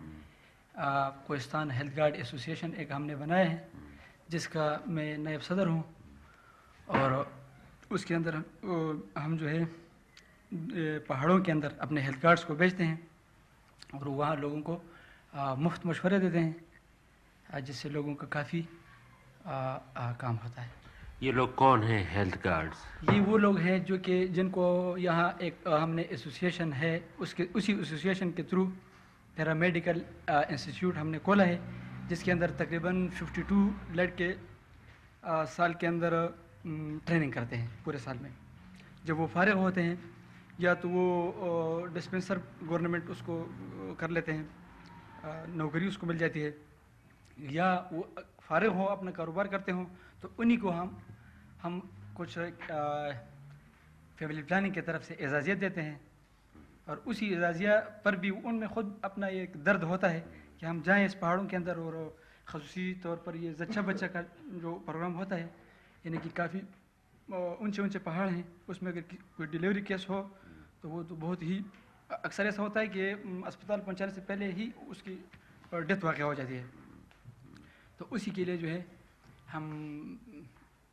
[1.26, 3.68] कोस्तान हेल्थ गार्ड एसोसिएशन एक हमने बनाया है,
[4.30, 5.84] जिसका मैं नायब सदर हूँ।
[6.88, 7.43] और
[7.94, 8.42] उसके अंदर
[9.18, 9.64] हम जो है
[11.08, 12.98] पहाड़ों के अंदर अपने हेल्थ गार्ड्स को भेजते हैं
[13.94, 14.80] और वहाँ लोगों को
[15.58, 18.66] मुफ़्त मशवरे देते हैं जिससे लोगों का काफ़ी
[20.20, 20.70] काम होता है।
[21.22, 22.78] ये लोग कौन हैं हेल्थ गार्ड्स
[23.12, 24.64] ये वो लोग हैं जो कि जिनको
[24.98, 28.64] यहाँ एक हमने एसोसिएशन है उसके उसी एसोसिएशन के थ्रू
[29.36, 30.02] पैरामेडिकल
[30.50, 31.58] इंस्टीट्यूट हमने खोला है
[32.08, 34.28] जिसके अंदर तकरीबन 52 लड़के
[35.24, 36.12] आ, साल के अंदर
[36.64, 38.30] ट्रेनिंग करते हैं पूरे साल में।
[39.04, 39.98] जब वो फारग होते हैं,
[40.58, 43.34] या तो वो डिस्पेंसर गवर्नमेंट उसको
[44.00, 44.46] कर लेते हैं
[45.50, 46.54] नौकरी उसको मिल जाती है,
[47.50, 48.08] या वो
[48.42, 49.84] फारग हो, अपना कारोबार करते हों
[50.22, 50.96] तो उन्हीं को हम
[51.62, 51.80] हम
[52.16, 52.38] कुछ
[54.18, 56.00] फैमिली प्लानिंग की तरफ़ से एजाज़ियत देते हैं।
[56.88, 60.20] और उसी एजाज़िया पर भी उनमें ख़ुद अपना एक दर्द होता है
[60.60, 61.94] कि हम जाएँ इस पहाड़ों के अंदर और
[62.48, 64.22] खसूसी तौर पर ये जच्चा बच्चा का
[64.60, 65.48] जो प्रोग्राम होता है
[66.04, 66.60] यानी कि काफ़ी
[67.64, 69.04] ऊँचे ऊँचे पहाड़ हैं उसमें अगर
[69.36, 70.20] कोई डिलीवरी केस हो
[70.82, 71.64] तो वो तो बहुत ही
[72.10, 73.06] अक्सर ऐसा होता है कि
[73.46, 75.14] अस्पताल पहुँचाने से पहले ही उसकी
[75.74, 76.66] डेथ वाक़ हो जाती है।
[77.98, 78.84] तो उसी के लिए जो है
[79.48, 79.64] हम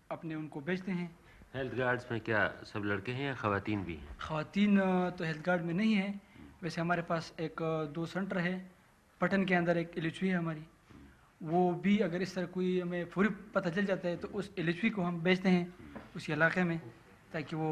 [0.09, 1.09] अपने उनको भेजते हैं।
[1.53, 4.17] हेल्थ गार्ड्स में क्या सब लड़के हैं या खातन भी हैं?
[4.19, 4.79] खातन
[5.17, 6.09] तो हेल्थ गार्ड में नहीं है।
[6.63, 7.61] वैसे हमारे पास एक
[7.93, 8.55] दो सेंटर है।
[9.21, 10.65] पटन के अंदर एक एल है हमारी।
[11.43, 14.73] वो भी अगर इस तरह कोई हमें पूरी पता चल जाता है तो उस एल
[14.89, 15.73] को हम भेजते हैं
[16.15, 16.79] उसी इलाके में
[17.33, 17.69] ताकि वो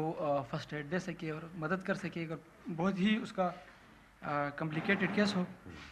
[0.50, 3.46] फ़र्स्ट एड दे सके और मदद कर सके। अगर बहुत ही उसका
[4.58, 5.46] कॉम्प्लिकेटेड केस हो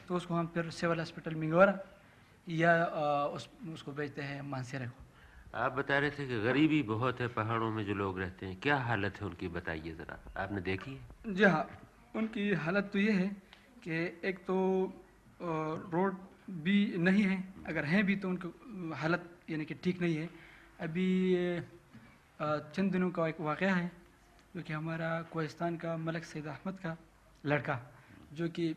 [0.08, 1.78] तो उसको हम फिर सिविल हॉस्पिटल मिंगवारा
[2.48, 5.04] या आ, उस उसको भेजते हैं मानसेरा को।
[5.54, 8.76] आप बता रहे थे कि गरीबी बहुत है पहाड़ों में जो लोग रहते हैं। क्या
[8.78, 11.34] हालत है उनकी बताइए ज़रा। आपने देखी है?
[11.34, 11.66] जी हाँ
[12.16, 13.28] उनकी हालत तो ये है
[13.84, 13.92] कि
[14.28, 14.56] एक तो
[15.92, 16.16] रोड
[16.48, 17.36] भी नहीं है
[17.68, 18.48] अगर हैं भी तो उनकी
[18.96, 20.28] हालत यानी कि ठीक नहीं है।
[20.80, 21.08] अभी
[22.40, 23.90] चंद दिनों का एक वाक़ है
[24.54, 26.96] जो कि हमारा कोहिस्तान का मलक सैद अहमद का
[27.44, 27.78] लड़का
[28.34, 28.72] जो कि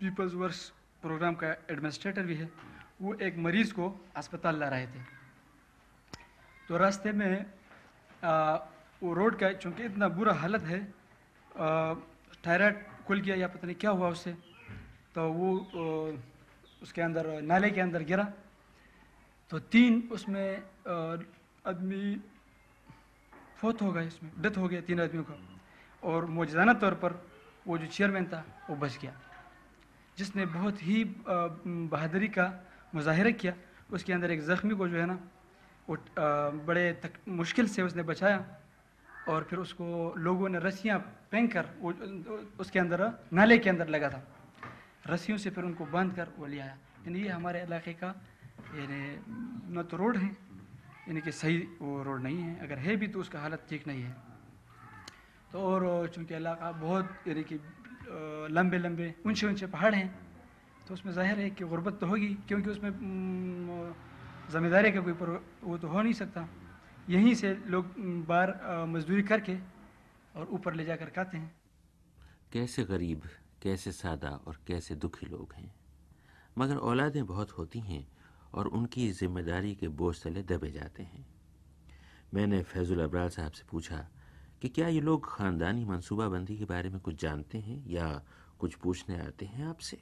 [0.00, 0.68] पीपल्स वर्स
[1.02, 2.48] प्रोग्राम का एडमिनिस्ट्रेटर भी है।
[3.00, 5.00] वो एक मरीज़ को अस्पताल ला रहे थे।
[6.68, 7.44] तो रास्ते में
[8.24, 8.54] आ,
[9.02, 10.80] वो रोड का चूँकि इतना बुरा हालत है
[12.44, 14.32] टायराइड खुल गया या पता नहीं क्या हुआ उससे
[15.14, 15.48] तो वो
[16.82, 18.24] उसके अंदर नाले के अंदर गिरा।
[19.50, 20.48] तो तीन उसमें
[21.66, 22.20] आदमी
[23.56, 25.34] फोत हो गए इसमें डेथ हो गया तीन आदमियों का।
[26.02, 27.12] और मौजाना तौर पर
[27.66, 29.12] वो जो चेयरमैन था वो बच गया।
[30.18, 32.46] जिसने बहुत ही बहादुरी का
[32.94, 33.54] मुजाहरा किया
[33.92, 35.18] उसके अंदर एक ज़ख्मी को जो है ना
[35.88, 35.96] वो
[36.66, 38.44] बड़े तक, मुश्किल से उसने बचाया।
[39.28, 40.98] और फिर उसको लोगों ने रस्सियाँ
[41.30, 41.64] फेंक कर
[42.58, 43.00] उसके अंदर
[43.32, 44.22] नाले के अंदर लगा था।
[45.04, 48.08] रस्सियों से फिर उनको बाँध कर वो ले आया। यानी ये हमारे इलाके का,
[48.76, 49.00] यानी
[49.72, 50.28] न तो रोड है,
[51.08, 54.02] यानी कि सही वो रोड नहीं है। अगर है भी तो उसका हालत ठीक नहीं
[54.02, 54.16] है।
[55.52, 57.58] तो और चूँकि इलाका बहुत, यानी कि
[58.50, 60.08] लंबे लंबे, ऊँचे ऊँचे पहाड़ हैं
[60.86, 62.90] तो उसमें ज़ाहिर है कि गुर्बत तो होगी, क्योंकि उसमें
[64.50, 66.48] ज़िम्मेदारी का कोई वो तो हो नहीं सकता।
[67.08, 67.94] यहीं से लोग
[68.26, 69.56] बाहर मजदूरी करके
[70.36, 71.52] और ऊपर ले जाकर खाते हैं।
[72.52, 73.22] कैसे गरीब
[73.62, 75.72] कैसे सादा और कैसे दुखी लोग हैं।
[76.58, 78.06] मगर औलादें बहुत होती हैं
[78.54, 81.26] और उनकी ज़िम्मेदारी के बोझ तले दबे जाते हैं।
[82.34, 84.06] मैंने फैजुल अबरार साहब से पूछा
[84.62, 88.06] कि क्या ये लोग ख़ानदानी मनसूबाबंदी के बारे में कुछ जानते हैं या
[88.58, 89.98] कुछ पूछने आते हैं आपसे?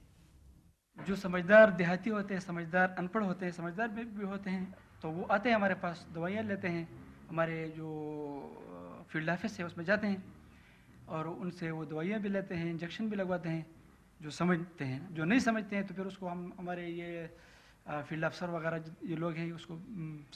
[0.98, 5.10] जो समझदार देहाती होते हैं समझदार अनपढ़ होते हैं समझदार भी, भी होते हैं तो
[5.10, 6.88] वो आते हैं हमारे पास दवाइयाँ लेते हैं
[7.28, 7.88] हमारे जो
[9.10, 10.37] फ़ील्ड ऑफ़िस है उसमें जाते हैं।
[11.08, 13.66] और उनसे वो दवाइयाँ भी लेते हैं इंजेक्शन भी लगवाते हैं
[14.20, 17.30] जो समझते हैं। जो नहीं समझते हैं तो फिर उसको हम हमारे ये
[17.86, 19.78] फ़ील्ड अफसर वगैरह ये लोग हैं उसको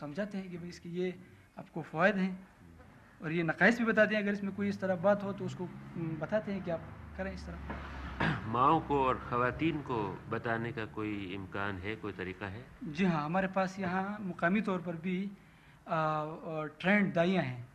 [0.00, 1.14] समझाते हैं कि भाई इसके ये
[1.58, 2.38] आपको फ़ायदे हैं।
[3.20, 5.64] और ये नकाइस भी बताते हैं अगर इसमें कोई इस तरह बात हो तो उसको
[6.20, 6.82] बताते हैं कि आप
[7.16, 7.58] करें इस तरह।
[8.52, 9.98] माओ को और ख़वान को
[10.30, 12.64] बताने का कोई इम्कान है कोई तरीका है?
[12.88, 15.18] जी हाँ हमारे पास यहाँ मुकामी तौर पर भी
[15.86, 17.71] ट्रेंड दाइयाँ हैं।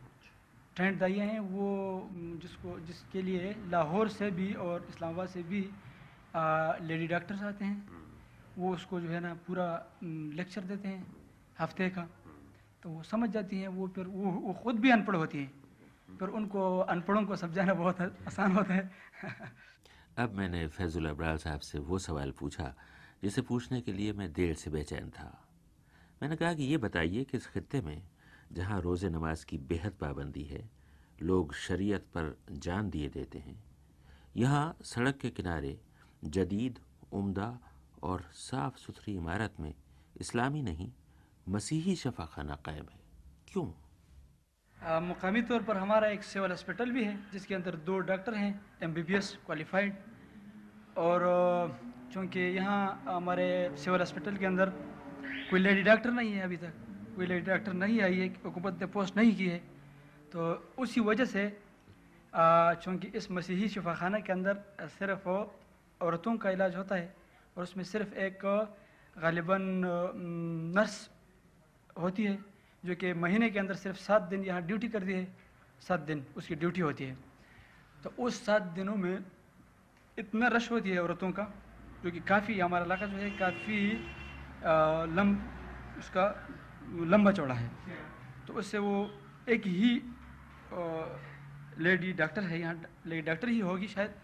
[0.78, 1.68] ट्रेंड दाइयाँ हैं वो
[2.14, 5.70] जिसको जिसके लिए लाहौर से भी और इस्लामाबाद से भी
[6.34, 7.88] आ, लेडी डॉक्टर्स आते हैं।
[8.58, 9.66] वो उसको जो है ना पूरा
[10.38, 11.06] लेक्चर देते हैं
[11.58, 12.08] हफ़्ते का।
[12.82, 15.52] तो वो समझ जाती हैं वो फिर वो वो खुद भी अनपढ़ होती हैं।
[16.18, 18.90] फिर उनको अनपढ़ों को समझाना बहुत आसान होता है।
[20.18, 22.74] अब मैंने फैजुल अबरार साहब से वो सवाल पूछा
[23.22, 25.30] जिसे पूछने के लिए मैं देर से बेचैन था।
[26.22, 28.02] मैंने कहा कि ये बताइए कि इस खत्ते में
[28.52, 30.68] जहाँ रोज़े नमाज़ की बेहद पाबंदी है
[31.22, 33.56] लोग शरीयत पर जान दिए देते हैं।
[34.36, 35.78] यहाँ सड़क के किनारे
[36.26, 36.78] जदीद
[37.12, 37.58] उम्दा
[38.02, 39.72] और साफ़ सुथरी इमारत में
[40.20, 40.90] इस्लामी नहीं
[41.48, 43.00] मसीही शफाखाना कायम है।
[43.48, 43.66] क्यों?
[44.78, 48.52] आ, मुकामी तौर पर हमारा एक सिविल हॉस्पिटल भी है जिसके अंदर दो डॉक्टर हैं
[48.82, 49.94] एमबीबीएस क्वालिफाइड।
[50.98, 51.20] और
[52.12, 54.70] चूँकि यहाँ हमारे सिविल हॉस्पिटल के अंदर
[55.50, 56.84] कोई लेडी डॉक्टर नहीं है अभी तक
[57.18, 59.58] कोई लेडी डॉक्टर नहीं आई है हुकूमत ने पोस्ट नहीं की है
[60.30, 60.38] तो
[60.78, 61.42] उसी वजह से
[62.78, 64.54] चूँकि इस मसीही शफाखाना के अंदर
[64.94, 65.26] सिर्फ़
[66.00, 67.10] औरतों का इलाज होता है,
[67.56, 68.38] और उसमें सिर्फ़ एक
[69.16, 70.94] गालिबा नर्स
[71.98, 72.38] होती है,
[72.84, 75.26] जो कि महीने के अंदर सिर्फ़ सात दिन यहाँ ड्यूटी करती है,
[75.82, 77.16] सात दिन उसकी ड्यूटी होती है।
[77.98, 79.18] तो उस सात दिनों में
[80.18, 81.50] इतना रश होती है औरतों का,
[82.04, 83.78] जो कि काफ़ी हमारा इलाका जो है, काफ़ी
[85.18, 85.36] लम
[85.98, 86.24] उसका
[87.06, 87.70] लंबा चौड़ा है।
[88.46, 88.94] तो उससे वो
[89.48, 89.90] एक ही
[91.82, 92.74] लेडी डॉक्टर है यहाँ
[93.06, 94.14] लेडी डॉक्टर ही होगी शायद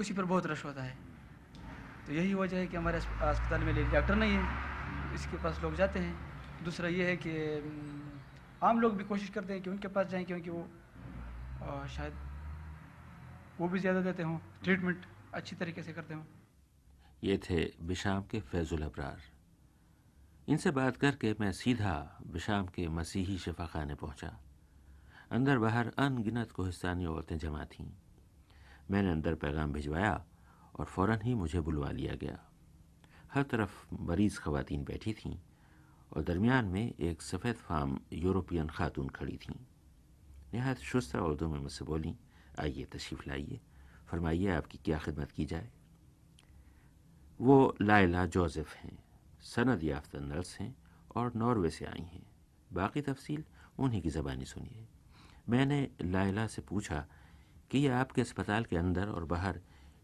[0.00, 0.96] उसी पर बहुत रश होता है।
[2.06, 5.74] तो यही वजह है कि हमारे अस्पताल में लेडी डॉक्टर नहीं है इसके पास लोग
[5.76, 7.32] जाते हैं। दूसरा ये है कि
[8.62, 10.62] आम लोग भी कोशिश करते हैं कि उनके पास जाएँ क्योंकि वो
[11.62, 12.12] अ, शायद
[13.60, 16.22] वो भी ज़्यादा देते हों ट्रीटमेंट अच्छी तरीके से करते हों।
[17.22, 19.20] ये थे बिशाम के फैजुल अबरार।
[20.48, 24.40] इनसे बात करके मैं सीधा बिशाम के मसीही शफाखाने पहुँचा।
[25.30, 27.92] अंदर बाहर अनगिनत कोहिस्तानी औरतें जमा थीं।
[28.90, 30.24] मैंने अंदर पैगाम भिजवाया
[30.78, 32.38] और फ़ौरन ही मुझे बुलवा लिया गया।
[33.34, 35.38] हर तरफ़ मरीज़ खवातीन बैठी थीं
[36.16, 39.60] और दरमियान में एक सफ़ेद फार्म यूरोपियन खातून खड़ी थीं।
[40.54, 42.16] नहायत शुस्ता उर्दू में मुझसे बोली,
[42.60, 43.60] आइए, तशरीफ़ लाइए,
[44.06, 45.70] फरमाइए आपकी क्या खिदमत की जाए?
[47.40, 49.01] वो लायला जोसेफ हैं।
[49.42, 50.74] सनद याफ्ता नर्स हैं
[51.16, 52.22] और नॉर्वे से आई हैं।
[52.72, 53.44] बाकी तफसील
[53.78, 54.86] उन्हीं की ज़बानी सुनिए।
[55.48, 57.04] मैंने लायला से पूछा
[57.70, 59.60] कि ये आपके अस्पताल के अंदर और बाहर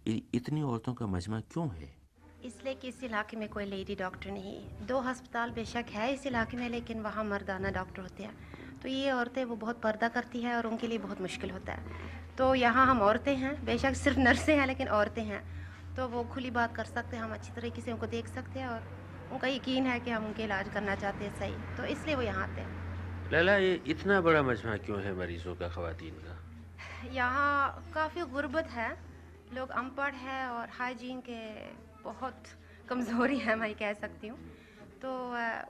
[0.06, 1.96] इतनी औरतों का मजमा क्यों है?
[2.44, 6.56] इसलिए कि इस इलाके में कोई लेडी डॉक्टर नहीं दो अस्पताल बेशक है इस इलाके
[6.56, 10.54] में, लेकिन वहाँ मर्दाना डॉक्टर होते हैं। तो ये औरतें वो बहुत पर्दा करती हैं
[10.54, 14.56] और उनके लिए बहुत मुश्किल होता है। तो यहाँ हम औरतें हैं, बेशक सिर्फ़ नर्सें
[14.56, 15.42] हैं, लेकिन औरतें हैं।
[15.96, 18.68] तो वो खुली बात कर सकते हैं, हम अच्छी तरीके से उनको देख सकते हैं
[18.68, 18.97] और
[19.32, 22.42] उनका यकीन है कि हम उनके इलाज करना चाहते हैं सही तो इसलिए वो यहाँ
[22.42, 26.36] आते हैं। लैला ये इतना बड़ा मजमा क्यों है मरीजों का खातन का?
[27.12, 28.90] यहाँ काफ़ी गुर्बत है
[29.54, 31.40] लोग अनपढ़ है और हाइजीन के
[32.04, 32.42] बहुत
[32.88, 34.38] कमज़ोरी है मैं कह सकती हूँ।
[35.02, 35.10] तो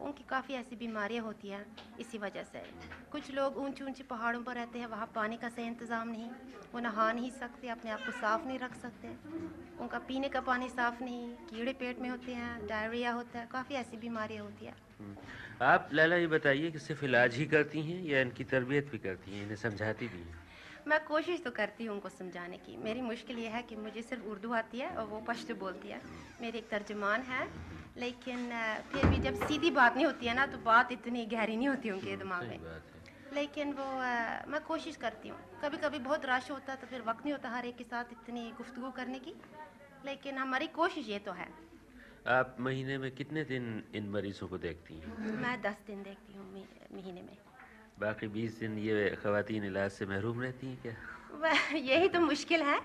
[0.04, 1.64] उनकी काफ़ी ऐसी बीमारियाँ होती हैं
[2.00, 2.62] इसी वजह से।
[3.12, 6.28] कुछ लोग ऊँची ऊँची पहाड़ों पर रहते हैं, वहाँ पानी का सही इंतज़ाम नहीं,
[6.74, 9.08] वो नहा नहीं सकते, अपने आप को साफ़ नहीं रख सकते।
[9.80, 13.74] उनका पीने का पानी साफ़ नहीं, कीड़े पेट में होते हैं, डायरिया होता है, काफ़ी
[13.74, 14.74] ऐसी बीमारियाँ होती हैं।
[15.62, 19.30] आप, लैला, ये बताइए कि सिर्फ़ इलाज ही करती हैं या इनकी तरबियत भी करती
[19.30, 20.47] हैं, इन्हें समझाती भी हैं?
[20.88, 24.24] मैं कोशिश तो करती हूँ उनको समझाने की। मेरी मुश्किल ये है कि मुझे सिर्फ़
[24.24, 26.00] उर्दू आती है और वो पश्तो बोलती है।
[26.40, 27.46] मेरी एक तर्जमान है
[27.96, 28.48] लेकिन
[28.92, 31.90] फिर भी जब सीधी बात नहीं होती है ना तो बात इतनी गहरी नहीं होती
[31.90, 32.58] उनके दिमाग में।
[33.34, 37.02] लेकिन वो अ, मैं कोशिश करती हूँ। कभी कभी बहुत रश होता है तो फिर
[37.02, 39.34] वक्त नहीं होता हर एक के साथ इतनी गुफ्तगू करने की।
[40.04, 41.48] लेकिन हमारी कोशिश ये तो है।
[42.28, 45.36] आप महीने में कितने दिन इन मरीजों को देखती हैं?
[45.36, 46.46] मैं दस दिन देखती हूँ
[46.94, 47.36] महीने में।
[48.00, 50.94] बाकी बीस दिन ये खातन इलाज से महरूम रहती हैं क्या?
[51.74, 52.78] यही तो मुश्किल है।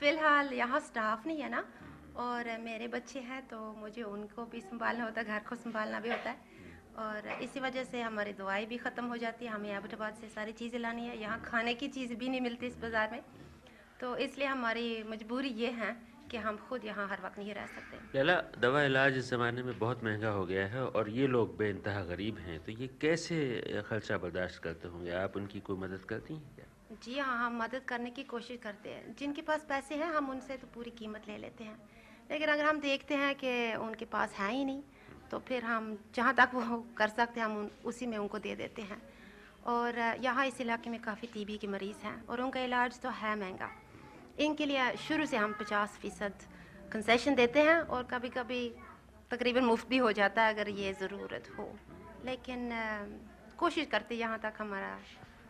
[0.00, 1.62] फ़िलहाल यहाँ स्टाफ नहीं है ना
[2.18, 6.10] और मेरे बच्चे हैं तो मुझे उनको भी संभालना होता है घर को संभालना भी
[6.10, 6.54] होता है।
[6.98, 10.52] और इसी वजह से हमारी दवाई भी ख़त्म हो जाती है हमें एबटाबाद से सारी
[10.54, 13.22] चीज़ें लानी है यहाँ खाने की चीज़ भी नहीं मिलती इस बाज़ार में।
[14.00, 15.90] तो इसलिए हमारी मजबूरी ये है
[16.30, 19.78] कि हम खुद यहाँ हर वक्त नहीं रह सकते। लैला दवा इलाज इस ज़माने में
[19.78, 23.36] बहुत महँगा हो गया है और ये लोग बेानतहा गरीब हैं तो ये कैसे
[23.88, 25.10] खर्चा बर्दाश्त करते होंगे?
[25.14, 26.66] आप उनकी कोई मदद करती हैं क्या?
[27.02, 30.56] जी हाँ हम मदद करने की कोशिश करते हैं। जिनके पास पैसे हैं हम उनसे
[30.56, 31.78] तो पूरी कीमत ले लेते हैं।
[32.30, 34.82] लेकिन अगर हम देखते हैं कि उनके पास है ही नहीं
[35.30, 38.54] तो फिर हम जहाँ तक वो कर सकते हैं हम उन, उसी में उनको दे
[38.56, 39.02] देते हैं।
[39.66, 43.34] और यहाँ इस इलाके में काफ़ी टीबी के मरीज़ हैं और उनका इलाज तो है
[43.38, 43.70] महँगा।
[44.38, 46.32] इनके लिए शुरू से हम पचास फ़ीसद
[46.92, 48.62] कंसेशन देते हैं और कभी कभी
[49.30, 51.68] तकरीबन मुफ़्त भी हो जाता है अगर ये ज़रूरत हो।
[52.24, 52.70] लेकिन
[53.58, 54.98] कोशिश करते यहाँ तक हमारा।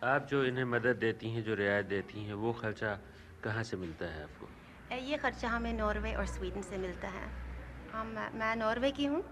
[0.04, 2.98] आप जो इन्हें मदद देती हैं जो रियायत देती हैं वो खर्चा
[3.44, 4.48] कहाँ से मिलता है आपको?
[4.96, 7.26] ये खर्चा हमें नॉर्वे और स्वीडन से मिलता है।
[7.92, 9.22] हम मैं नॉर्वे की हूँ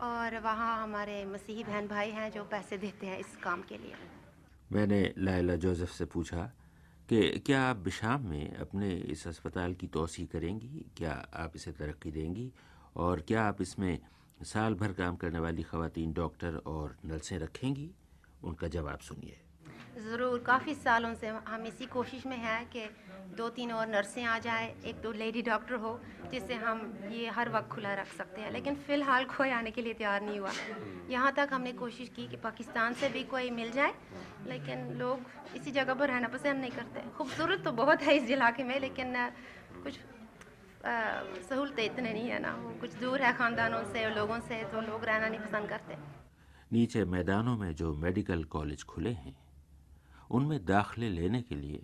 [0.00, 3.94] और वहाँ हमारे मसीही बहन भाई हैं जो पैसे देते हैं इस काम के लिए।
[4.72, 6.50] मैंने लाइला जोसेफ से पूछा
[7.10, 10.86] कि क्या आप बिशाम में अपने इस अस्पताल की तोसी करेंगी?
[10.96, 12.52] क्या आप इसे तरक्की देंगी?
[12.96, 13.98] और क्या आप इसमें
[14.42, 17.90] साल भर काम करने वाली खातन डॉक्टर और नर्सें रखेंगी?
[18.44, 19.40] उनका जवाब सुनिए।
[19.98, 22.88] ज़रूर, काफ़ी सालों से हम इसी कोशिश में हैं कि
[23.36, 25.98] दो तीन और नर्सें आ जाए, एक दो लेडी डॉक्टर हो,
[26.30, 29.94] जिससे हम ये हर वक्त खुला रख सकते हैं। लेकिन फ़िलहाल कोई आने के लिए
[29.94, 30.52] तैयार नहीं हुआ।
[31.10, 33.94] यहाँ तक हमने कोशिश की कि पाकिस्तान से भी कोई मिल जाए,
[34.48, 38.64] लेकिन लोग इसी जगह पर रहना पसंद नहीं करते। खूबसूरत तो बहुत है इस इलाके
[38.64, 39.14] में, लेकिन
[39.82, 39.98] कुछ
[41.48, 45.04] सहूलतें इतने नहीं है ना। वो कुछ दूर है ख़ानदानों से लोगों से तो लोग
[45.04, 45.96] रहना नहीं पसंद करते।
[46.72, 49.34] नीचे मैदानों में जो मेडिकल कॉलेज खुले हैं
[50.30, 51.82] उनमें दाखिले लेने के लिए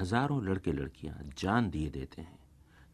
[0.00, 2.38] हज़ारों लड़के लड़कियाँ जान दिए देते हैं।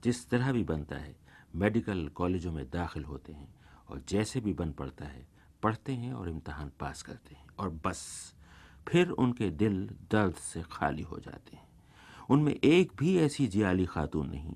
[0.05, 1.15] जिस तरह भी बनता है
[1.55, 3.49] मेडिकल कॉलेजों में दाखिल होते हैं
[3.89, 5.27] और जैसे भी बन पड़ता है
[5.63, 8.01] पढ़ते हैं और इम्तहान पास करते हैं और बस
[8.89, 11.69] फिर उनके दिल दर्द से खाली हो जाते हैं।
[12.31, 14.55] उनमें एक भी ऐसी जियाली खातून नहीं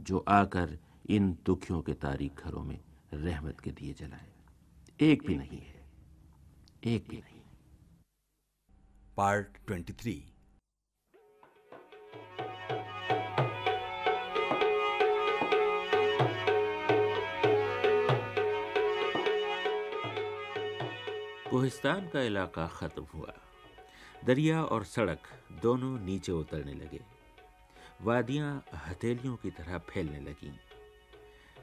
[0.00, 0.78] जो आकर
[1.08, 2.78] इन दुखियों के तारीख घरों में
[3.14, 4.26] रहमत के दिए जलाए।
[5.00, 5.84] एक भी नहीं है।
[6.84, 7.35] एक भी नहीं।
[9.16, 10.12] पार्ट ट्वेंटी थ्री
[21.50, 23.34] कोहिस्तान का इलाका ख़त्म हुआ।
[24.24, 25.18] दरिया और सड़क
[25.62, 27.00] दोनों नीचे उतरने लगे।
[28.02, 30.52] वादियाँ हथेलियों की तरह फैलने लगीं।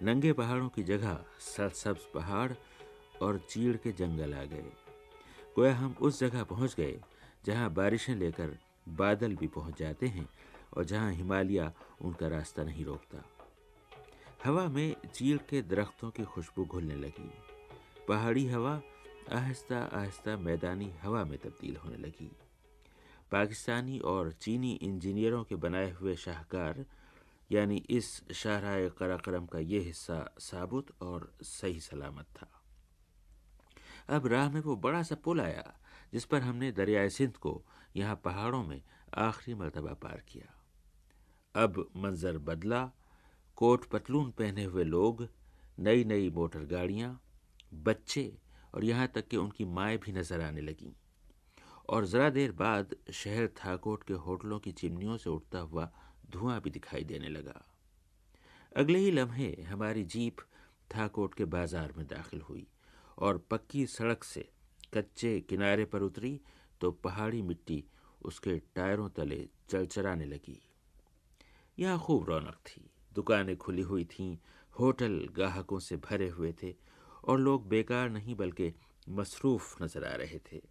[0.03, 2.51] नंगे पहाड़ों की जगह सरसब्ज पहाड़
[3.21, 4.71] और चीड़ के जंगल आ गए।
[5.55, 6.99] गोया हम उस जगह पहुँच गए
[7.45, 8.57] जहाँ बारिशें लेकर
[8.89, 10.29] बादल भी पहुँच जाते हैं
[10.77, 13.25] और जहाँ हिमालय उनका रास्ता नहीं रोकता।
[14.45, 17.31] हवा में चीड़ के दरख्तों की खुशबू घुलने लगी।
[18.07, 18.81] पहाड़ी हवा
[19.31, 22.31] आहिस्ता आहिस्ता मैदानी हवा में तब्दील होने लगी।
[23.31, 26.85] पाकिस्तानी और चीनी इंजीनियरों के बनाए हुए शाहकार,
[27.51, 32.47] यानी इस शाहराय कराक्रम का ये हिस्सा साबुत और सही सलामत था।
[34.09, 35.73] अब राह में वो बड़ा सा पुल आया।
[36.13, 37.61] जिस पर हमने दरियाए सिंध को
[37.95, 38.81] यहाँ पहाड़ों में
[39.17, 40.53] आखिरी मरतबा पार किया।
[41.55, 42.83] अब मंजर बदला,
[43.57, 45.27] कोट पतलून पहने हुए लोग
[45.79, 47.19] नई नई मोटर गाड़ियाँ,
[47.73, 48.31] बच्चे
[48.73, 50.91] और यहाँ तक कि उनकी माएँ भी नज़र आने लगीं।
[51.89, 55.89] और ज़रा देर बाद शहर थाकोट के होटलों की चिमनियों से उठता हुआ
[56.31, 57.61] धुआँ भी दिखाई देने लगा।
[58.75, 60.41] अगले ही लम्हे हमारी जीप
[60.95, 62.65] थाकोट के बाज़ार में दाखिल हुई
[63.17, 64.49] और पक्की सड़क से
[64.93, 66.39] कच्चे किनारे पर उतरी
[66.81, 67.83] तो पहाड़ी मिट्टी
[68.21, 70.59] उसके टायरों तले चलचराने लगी।
[71.77, 74.37] यहाँ खूब रौनक थी। दुकानें खुली हुई थीं,
[74.75, 76.73] होटल ग्राहकों से भरे हुए थे
[77.23, 78.73] और लोग बेकार नहीं बल्कि
[79.09, 80.61] मसरूफ़ नज़र आ रहे थे।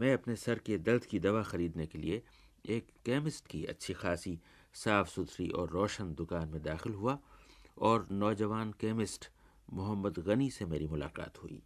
[0.00, 2.22] मैं अपने सर के दर्द की दवा ख़रीदने के लिए
[2.64, 4.38] एक केमिस्ट की अच्छी खासी
[4.74, 7.18] साफ़ सुथरी और रोशन दुकान में दाखिल हुआ
[7.78, 9.28] और नौजवान केमिस्ट
[9.68, 11.62] मोहम्मद गनी से मेरी मुलाकात हुई।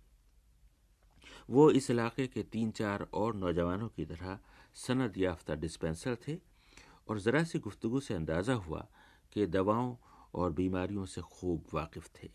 [1.48, 4.38] वो इस इलाके के तीन चार और नौजवानों की तरह
[4.76, 6.36] सनद याफ्ता डिस्पेंसर थे
[7.08, 8.86] और ज़रा सी गुफ्तगु से अंदाज़ा हुआ
[9.32, 9.94] कि दवाओं
[10.34, 12.28] और बीमारियों से खूब वाकिफ़ थे।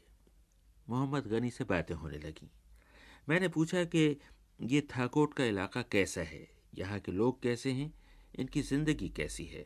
[0.89, 2.47] मोहम्मद गनी से बातें होने लगीं।
[3.29, 4.19] मैंने पूछा कि
[4.59, 6.47] ये थाकोट का इलाका कैसा है?
[6.75, 7.93] यहाँ के लोग कैसे हैं?
[8.39, 9.65] इनकी ज़िंदगी कैसी है?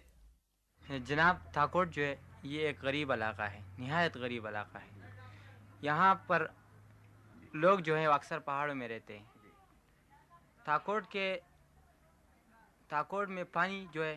[1.00, 4.90] जनाब, थाकोट जो है, ये एक गरीब इलाका है, नहायत गरीब इलाका है।
[5.84, 6.50] यहाँ पर
[7.56, 9.35] लोग जो है अक्सर पहाड़ों में रहते हैं।
[10.66, 11.36] थाकोट के
[12.90, 14.16] थाकोट में पानी जो है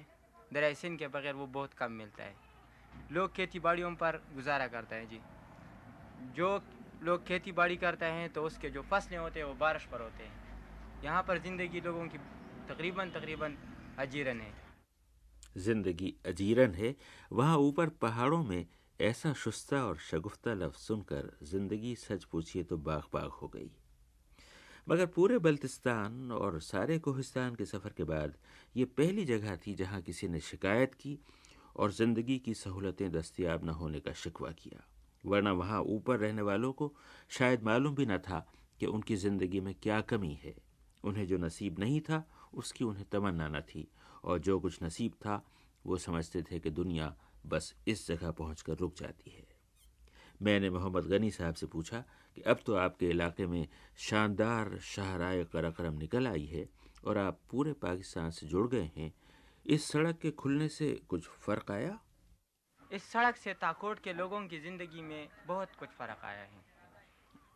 [0.50, 2.34] दरिया सिंध के बगैर वो बहुत कम मिलता है।
[3.12, 5.20] लोग खेती बाड़ियों पर गुजारा करते हैं जी।
[6.36, 6.48] जो
[7.02, 10.24] लोग खेती बाड़ी करते हैं तो उसके जो फ़सलें होते हैं, वो बारिश पर होते
[10.24, 12.18] हैं। यहाँ पर ज़िंदगी लोगों की
[12.68, 13.56] तकरीबन तकरीबन
[13.98, 14.52] अजीरन है।
[15.58, 16.94] ज़िंदगी अजीरन है,
[17.32, 18.66] वहाँ ऊपर पहाड़ों में
[19.00, 23.70] ऐसा शुस्ता और शगुफ्ता लफ्ज सुनकर ज़िंदगी सच पूछिए तो बाग बाग हो गई।
[24.88, 28.36] मगर पूरे बल्तिस्तान और सारे कोहिस्तान के सफ़र के बाद
[28.76, 31.18] ये पहली जगह थी जहाँ किसी ने शिकायत की
[31.76, 34.84] और ज़िंदगी की सहूलतें दस्तियाब न होने का शिकवा किया।
[35.24, 36.92] वरना वहाँ ऊपर रहने वालों को
[37.28, 38.46] शायद मालूम भी न था
[38.80, 40.54] कि उनकी ज़िंदगी में क्या कमी है।
[41.04, 42.24] उन्हें जो नसीब नहीं था,
[42.54, 43.88] उसकी उन्हें तमन्ना न थी
[44.24, 45.44] और जो कुछ नसीब था,
[45.86, 47.14] वो समझते थे कि दुनिया
[47.46, 49.46] बस इस जगह पहुंचकर रुक जाती है।
[50.42, 52.04] मैंने मोहम्मद गनी साहब से पूछा
[52.38, 53.66] कि अब तो आपके इलाके में
[53.98, 56.64] शानदार शाहराय कराक्रम निकल आई है
[57.04, 59.12] और आप पूरे पाकिस्तान से जुड़ गए हैं।
[59.66, 61.98] इस सड़क के खुलने से कुछ फ़र्क आया?
[62.90, 66.62] इस सड़क से ताकोट के लोगों की ज़िंदगी में बहुत कुछ फ़र्क आया है।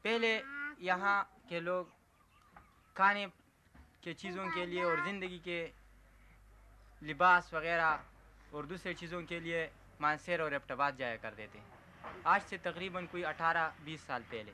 [0.04, 0.34] पहले
[0.82, 1.92] यहाँ के लोग
[2.96, 3.26] खाने
[4.04, 5.62] के चीज़ों के लिए और ज़िंदगी के
[7.02, 9.64] लिबास वगैरह और दूसरे चीज़ों के लिए
[10.00, 11.62] मानसर और एबटाबाद जाया करते थे।
[12.26, 14.52] आज से तकरीबन कोई 18-20 साल पहले।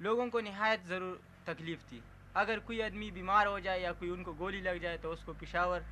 [0.00, 2.02] लोगों को नहायत ज़रूर तकलीफ़ थी।
[2.36, 5.84] अगर कोई आदमी बीमार हो जाए या कोई उनको गोली लग जाए तो उसको पिशावर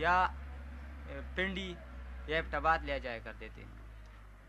[0.00, 0.16] या
[1.36, 1.70] पिंडी
[2.28, 3.64] या एबटाबाद ले जाया करते थे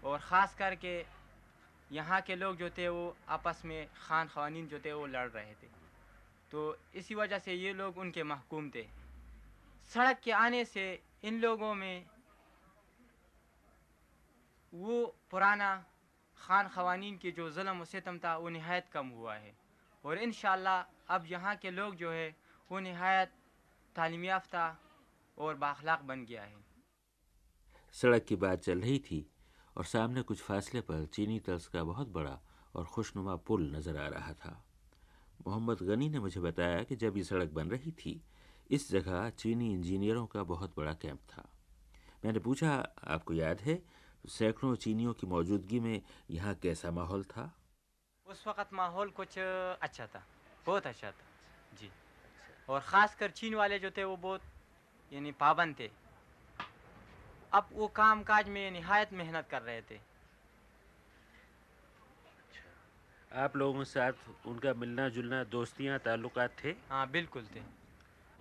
[0.04, 0.94] और ख़ास करके
[1.92, 5.54] यहाँ के लोग जो थे, वो आपस में खान खवानीन जो थे, वो लड़ रहे
[5.54, 5.68] थे।
[6.52, 8.86] तो इसी वजह से ये लोग उनके महकूम थे।
[9.92, 10.84] सड़क के आने से
[11.24, 12.06] इन लोगों में
[14.74, 15.72] वो पुराना
[16.40, 19.54] खान खवानीन के जो ज़ुल्म सितम था, वो नहायत कम हुआ है।
[20.04, 20.32] और इन
[21.10, 22.36] अब यहाँ के लोग जो है,
[22.72, 23.32] वो नहायत
[23.96, 24.66] तालीम याफ्ता
[25.38, 26.56] और बाखलाक बन गया है।
[27.96, 29.26] सड़क की बात चल रही थी
[29.76, 32.40] और सामने कुछ फासले पर चीनी तर्ज का बहुत बड़ा
[32.76, 34.52] और खुशनुमा पुल नज़र आ रहा था।
[35.48, 38.22] मोहम्मद गनी ने मुझे बताया कि जब ये सड़क बन रही थी,
[38.70, 41.48] इस जगह चीनी इंजीनियरों का बहुत बड़ा कैंप था।
[42.26, 42.72] मैंने पूछा,
[43.04, 43.82] आपको याद है
[44.24, 46.02] सैकड़ों चीनियों की मौजूदगी में
[46.32, 47.52] यहाँ कैसा माहौल था?
[48.28, 50.24] उस वक़्त माहौल कुछ अच्छा था
[50.66, 51.90] बहुत अच्छा था जी।
[52.70, 54.42] और ख़ास कर चीन वाले जो थे वो बहुत
[55.12, 55.90] यानी पाबंद थे।
[57.54, 60.00] अब वो काम काज में नहायत मेहनत कर रहे थे।
[63.32, 66.76] आप लोगों के साथ उनका मिलना जुलना दोस्तियाँ ताल्लुकात थे?
[66.90, 67.62] हाँ बिल्कुल थे।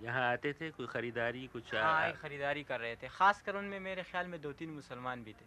[0.00, 0.70] यहाँ आते थे?
[0.70, 4.52] कोई ख़रीदारी कुछ हाँ ख़रीदारी कर रहे थे। ख़ास कर उनमें मेरे ख्याल में दो
[4.52, 5.46] तीन मुसलमान भी थे।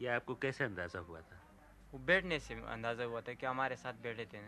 [0.00, 1.36] ये आपको कैसे अंदाज़ा हुआ था?
[1.92, 4.38] वो बैठने से अंदाज़ा हुआ था कि हमारे साथ बैठे थे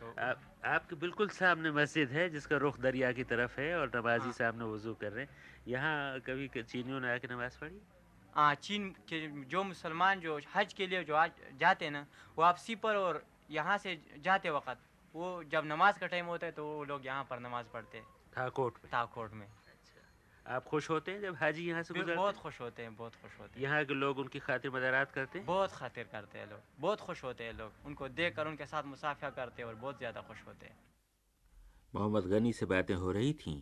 [0.00, 4.24] तो आप, आपके बिल्कुल सामने मस्जिद है जिसका रुख दरिया की तरफ़ है और नमाजी
[4.24, 5.30] हाँ। सामने वज़ू कर रहे हैं।
[5.68, 7.80] यहाँ कभी चीनियों ने आके नमाज़ पढ़ी?
[8.34, 11.30] हाँ चीन के जो मुसलमान जो हज के लिए जो आज
[11.60, 14.78] जाते हैं ना वो वापसी पर और यहाँ से जाते वक्त
[15.14, 18.06] वो जब नमाज़ का टाइम होता है तो वो लोग यहाँ पर नमाज़ पढ़ते हैं।
[18.36, 18.90] थाकोट में?
[18.94, 19.46] थाकोट में।
[20.46, 23.38] आप खुश होते हैं जब हाजी यहाँ से गुजरते बहुत खुश होते हैं बहुत खुश
[23.40, 25.46] होते हैं। यहाँ के लोग उनकी खातिर मदारात करते हैं?
[25.46, 28.84] बहुत खातिर करते हैं लोग बहुत खुश होते हैं लोग। उनको देख कर उनके साथ
[28.86, 30.76] मुसाफा करते हैं और बहुत ज़्यादा खुश होते हैं।
[31.94, 33.60] मोहम्मद गनी से बातें हो रही थीं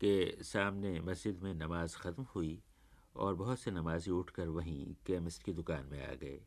[0.00, 2.62] कि सामने मस्जिद में नमाज़ ख़त्म हुई
[3.16, 6.40] और बहुत से नमाजी उठकर वहीं केमिस्ट की दुकान में आ गए।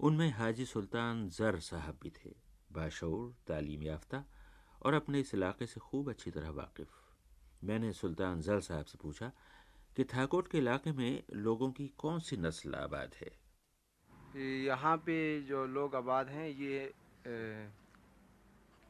[0.00, 2.34] उनमें हाजी सुल्तान ज़र साहब भी थे
[2.72, 4.24] बाशूर तालीम याफ्ता
[4.82, 6.99] और अपने इस इलाके से खूब अच्छी तरह वाकिफ़।
[7.62, 9.30] मैंने सुल्तान ज़र साहब से पूछा
[9.96, 13.30] कि थाकोट के इलाके में लोगों की कौन सी नस्ल आबाद है?
[14.64, 16.92] यहाँ पे जो लोग आबाद हैं ये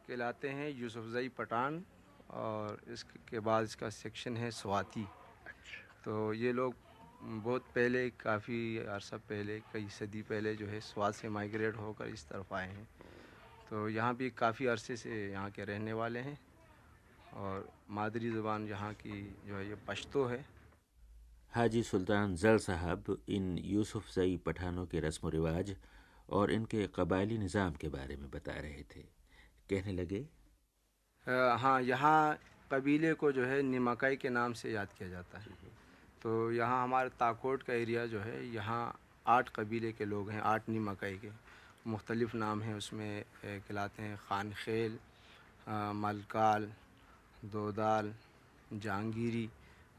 [0.08, 1.82] कहलाते हैं यूसुफजई पठान
[2.30, 5.06] और इसके बाद इसका सेक्शन है स्वाति।
[5.46, 6.74] अच्छा। तो ये लोग
[7.22, 12.28] बहुत पहले काफ़ी अरसा पहले कई सदी पहले जो है स्वाद से माइग्रेट होकर इस
[12.28, 12.88] तरफ़ आए हैं।
[13.70, 16.38] तो यहाँ भी काफ़ी अरसे से यहाँ के रहने वाले हैं।
[17.32, 20.44] और मादरी ज़ुबान यहाँ की जो है ये पश्तो है।
[21.52, 25.74] हाजी सुल्तान जल साहब इन यूसुफ जई पठानों के रस्म रिवाज
[26.30, 29.02] और इनके कबायली निज़ाम के बारे में बता रहे थे।
[29.70, 30.24] कहने लगे
[31.58, 32.38] हाँ यहाँ
[32.72, 35.50] कबीले को जो है निमकाई के नाम से याद किया जाता है।
[36.22, 38.82] तो यहाँ हमारे ताकोट का एरिया जो है यहाँ
[39.26, 41.30] आठ कबीले के लोग हैं आठ नी मकई के।
[41.86, 44.98] मुख्तलिफ़ नाम हैं उसमें कहलाते हैं खान खेल
[45.96, 46.70] मलकाल
[47.45, 48.12] दोदाल
[48.72, 49.49] जहांगीरी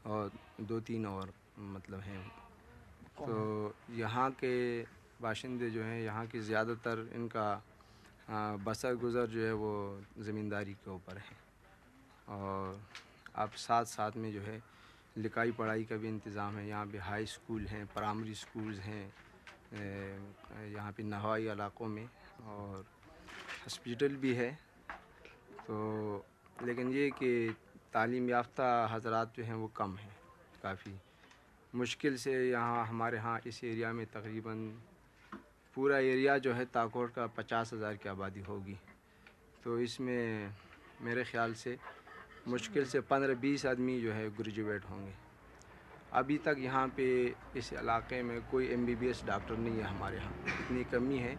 [0.06, 0.30] और
[0.62, 2.26] दो तीन और मतलब हैं।
[3.18, 4.82] तो यहाँ के
[5.22, 7.62] बाशिंदे जो हैं यहाँ की ज़्यादातर इनका
[8.64, 9.72] बसर गुज़र जो है वो
[10.18, 11.36] ज़मींदारी के ऊपर है।
[12.28, 12.80] और
[13.36, 14.60] अब साथ साथ में जो है
[15.18, 19.04] लिखाई पढ़ाई का भी इंतज़ाम है। यहाँ पे हाई स्कूल हैं प्राइमरी स्कूल्स हैं
[20.72, 22.84] यहाँ पे नवाई इलाक़ों में और
[23.62, 24.50] हॉस्पिटल भी है।
[25.60, 26.24] तो
[26.64, 27.54] लेकिन ये कि
[27.92, 30.12] तालीम याफ्ता हजरात जो हैं वो कम हैं,
[30.62, 30.92] काफ़ी।
[31.72, 34.68] मुश्किल से यहाँ, हमारे यहाँ इस एरिया में तकरीबन
[35.76, 38.76] पूरा एरिया जो है ताकोट का पचास हज़ार की आबादी होगी।
[39.64, 40.52] तो इसमें
[41.02, 41.76] मेरे ख़्याल से
[42.48, 45.12] मुश्किल से पंद्रह बीस आदमी जो है ग्रेजुएट होंगे।
[46.12, 47.04] अभी तक यहाँ पे
[47.56, 51.34] इस इलाके में कोई एमबीबीएस डॉक्टर नहीं है हमारे यहाँ। इतनी कमी है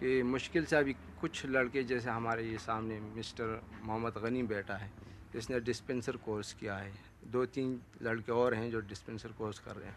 [0.00, 0.92] कि मुश्किल से अभी
[1.26, 4.90] कुछ लड़के जैसे हमारे ये सामने मिस्टर मोहम्मद गनी बैठा है
[5.34, 6.92] इसने डिस्पेंसर कोर्स किया है।
[7.32, 7.70] दो तीन
[8.02, 9.96] लड़के और हैं जो डिस्पेंसर कोर्स कर रहे हैं।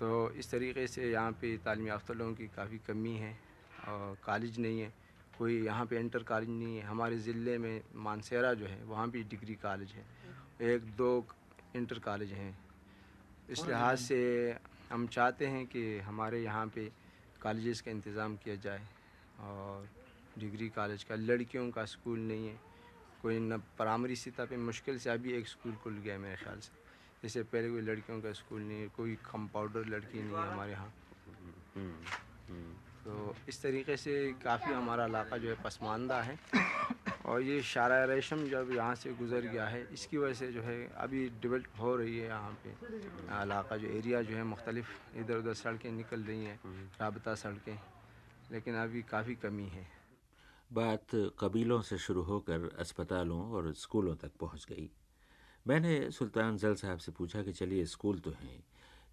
[0.00, 3.30] तो इस तरीके से यहाँ पे तालीम याफ्ता लोगों की काफ़ी कमी है
[3.88, 4.92] और कॉलेज नहीं है।
[5.38, 9.22] कोई यहाँ पे इंटर कॉलेज नहीं है। हमारे ज़िले में मानसेरा जो है वहाँ भी
[9.30, 10.04] डिग्री कॉलेज है।
[10.72, 11.12] एक दो
[11.76, 12.56] इंटर कॉलेज हैं।
[13.48, 14.18] इस लिहाज से
[14.90, 16.90] हम चाहते हैं कि हमारे यहाँ पे
[17.42, 18.82] कॉलेज़ का इंतज़ाम किया जाए
[19.40, 19.88] और
[20.38, 22.56] डिग्री कॉलेज का लड़कियों का स्कूल नहीं है।
[23.22, 26.60] कोई न प्राइमरी सतह पे मुश्किल से अभी एक स्कूल खुल गया है मेरे ख्याल
[26.60, 26.70] से।
[27.24, 30.92] इससे पहले कोई लड़कियों का स्कूल नहीं है कोई कंपाउंडर लड़की नहीं है हमारे यहाँ।
[33.04, 34.12] तो इस तरीके से
[34.44, 36.38] काफ़ी हमारा इलाका जो है पसमानदा है।
[37.24, 40.76] और ये शारा रेशम जब यहाँ से गुज़र गया है इसकी वजह से जो है
[40.98, 42.70] अभी डेवलप हो रही है यहाँ पे।
[43.42, 46.58] इलाका जो एरिया जो है मुख्तलिफ़ इधर उधर सड़कें निकल रही हैं
[47.02, 47.78] रबता सड़कें
[48.52, 49.86] लेकिन अभी काफ़ी कमी है।
[50.70, 54.88] बात कबीलों से शुरू होकर अस्पतालों और स्कूलों तक पहुँच गई।
[55.66, 58.62] मैंने सुल्तान जल साहब से पूछा कि चलिए, स्कूल तो हैं।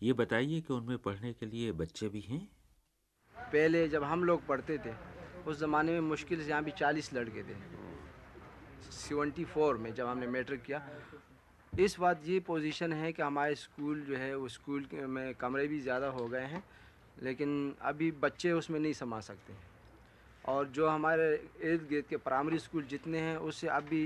[0.01, 2.39] ये बताइए कि उनमें पढ़ने के लिए बच्चे भी हैं?
[3.35, 4.93] पहले जब हम लोग पढ़ते थे,
[5.47, 7.55] उस ज़माने में मुश्किल से यहाँ भी चालीस लड़के थे।
[8.91, 10.81] सेवेंटी फोर में जब हमने मैट्रिक किया।
[11.73, 15.79] इस बात ये पोजीशन है कि हमारे स्कूल जो है वो स्कूल में कमरे भी
[15.81, 16.63] ज़्यादा हो गए हैं,
[17.23, 19.53] लेकिन अभी बच्चे उसमें नहीं समा सकते
[20.45, 21.33] और जो हमारे
[21.63, 24.03] इर्द गिर्द के प्राइमरी स्कूल जितने हैं उससे अभी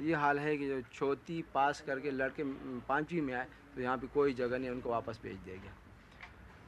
[0.00, 2.44] ये हाल है कि जो चौथी पास करके लड़के
[2.88, 5.72] पाँचवीं में आए तो यहाँ पे कोई जगह नहीं उनको वापस भेज दिया गया।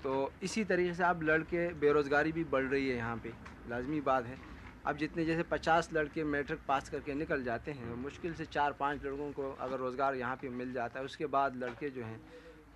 [0.03, 3.33] तो इसी तरीके से अब लड़के बेरोज़गारी भी बढ़ रही है यहाँ पे
[3.71, 4.37] लाजमी बात है।
[4.87, 9.05] अब जितने जैसे पचास लड़के मैट्रिक पास करके निकल जाते हैं मुश्किल से चार पाँच
[9.05, 12.21] लड़कों को अगर रोज़गार यहाँ पे मिल जाता है उसके बाद लड़के जो हैं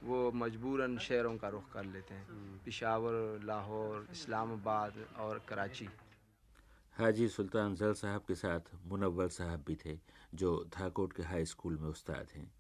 [0.04, 5.88] वो मजबूरन शहरों का रुख कर लेते हैं। पिशावर लाहौर इस्लामाबाद और कराची।
[6.98, 9.92] हाजी सुल्तान जल साहब के साथ मुनव्वल साहब भी थे,
[10.34, 12.50] जो धाकोट के हाई स्कूल में उस्ताद हैं।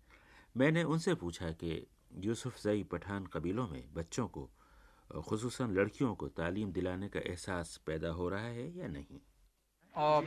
[0.54, 1.86] मैंने उनसे पूछा कि
[2.16, 4.44] यूसुफ जई पठान कबीलों में बच्चों को
[5.28, 9.18] खसूस लड़कियों को तालीम दिलाने का एहसास पैदा हो रहा है या नहीं?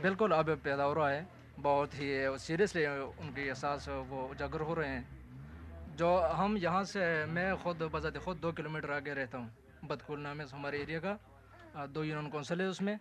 [0.02, 1.26] बिल्कुल अब पैदा हो रहा है।
[1.58, 7.56] बहुत ही सीरियसली उनके एहसास वो उजागर हो रहे हैं। जो हम यहाँ से, मैं
[7.56, 12.04] ख़ुद बजाते खुद दो किलोमीटर आगे रहता हूँ बदकुल नाम है हमारे एरिया का। दो
[12.04, 12.98] यूनियन कौंसिल है उसमें।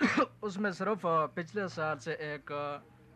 [0.44, 2.50] उसमें सिर्फ़ पिछले साल से एक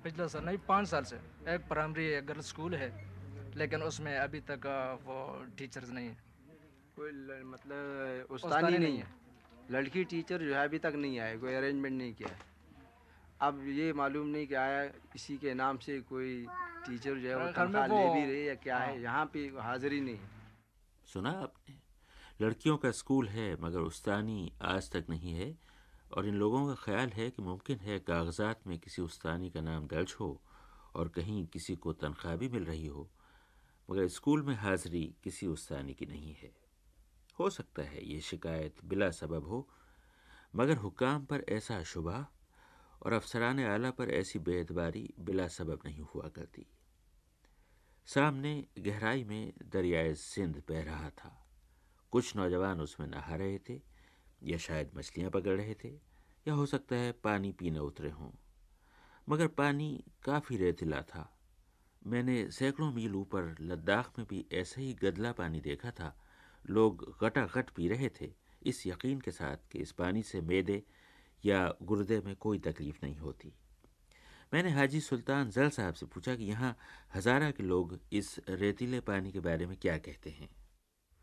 [0.05, 1.17] पिछले साल नहीं पाँच साल से
[1.55, 2.89] एक प्राइमरी गर्ल्स स्कूल है
[3.57, 4.67] लेकिन उसमें अभी तक
[5.07, 5.17] वो
[5.59, 6.17] टीचर्स नहीं है।
[6.97, 7.13] कोई
[7.45, 9.07] मतलब उस्तानी नहीं नहीं है।
[9.71, 12.39] लड़की टीचर जो है अभी तक नहीं आए कोई अरेंजमेंट नहीं किया है।
[13.41, 14.83] अब ये मालूम नहीं कि आया
[15.17, 16.47] इसी के नाम से कोई
[16.87, 20.01] टीचर जो है वो तनख्वाह ले भी रही है क्या है हाँ। यहाँ पे हाजिरी
[20.01, 20.19] नहीं
[21.13, 21.77] सुना आपने?
[22.41, 25.51] लड़कियों का स्कूल है मगर उस्तानी आज तक नहीं है।
[26.13, 29.87] और इन लोगों का ख्याल है कि मुमकिन है कागजात में किसी उस्तानी का नाम
[29.87, 30.41] दर्ज हो
[30.95, 33.11] और कहीं किसी को तनख्वाह भी मिल रही हो,
[33.91, 36.53] मगर स्कूल में हाजिरी किसी उस्तानी की नहीं है।
[37.41, 39.69] हो सकता है ये शिकायत बिला सबब हो,
[40.57, 42.27] मगर हुकाम पर ऐसा शुबा
[43.03, 46.67] और अफसरान आला पर ऐसी बेतबारी बिला सबब नहीं हुआ करती।
[48.07, 51.47] सामने गहराई में दरियाए सिंध बह रहा था।
[52.13, 53.81] कुछ नौजवान उसमें नहा रहे थे
[54.43, 55.89] या शायद मछलियाँ पकड़ रहे थे,
[56.49, 58.31] या हो सकता है पानी पीने उतरे हों।
[59.29, 61.37] मगर पानी काफ़ी रेतिला था।
[62.07, 66.15] मैंने सैकड़ों मील ऊपर लद्दाख में भी ऐसे ही गदला पानी देखा था।
[66.71, 68.33] लोग गटागट पी रहे थे,
[68.63, 70.83] इस यकीन के साथ कि इस पानी से मैदे
[71.45, 73.53] या गुर्दे में कोई तकलीफ़ नहीं होती।
[74.55, 76.77] मैंने हाजी सुल्तान जल साहब से पूछा कि यहाँ
[77.15, 80.49] हज़ारा के लोग इस रेतीले पानी के बारे में क्या कहते हैं।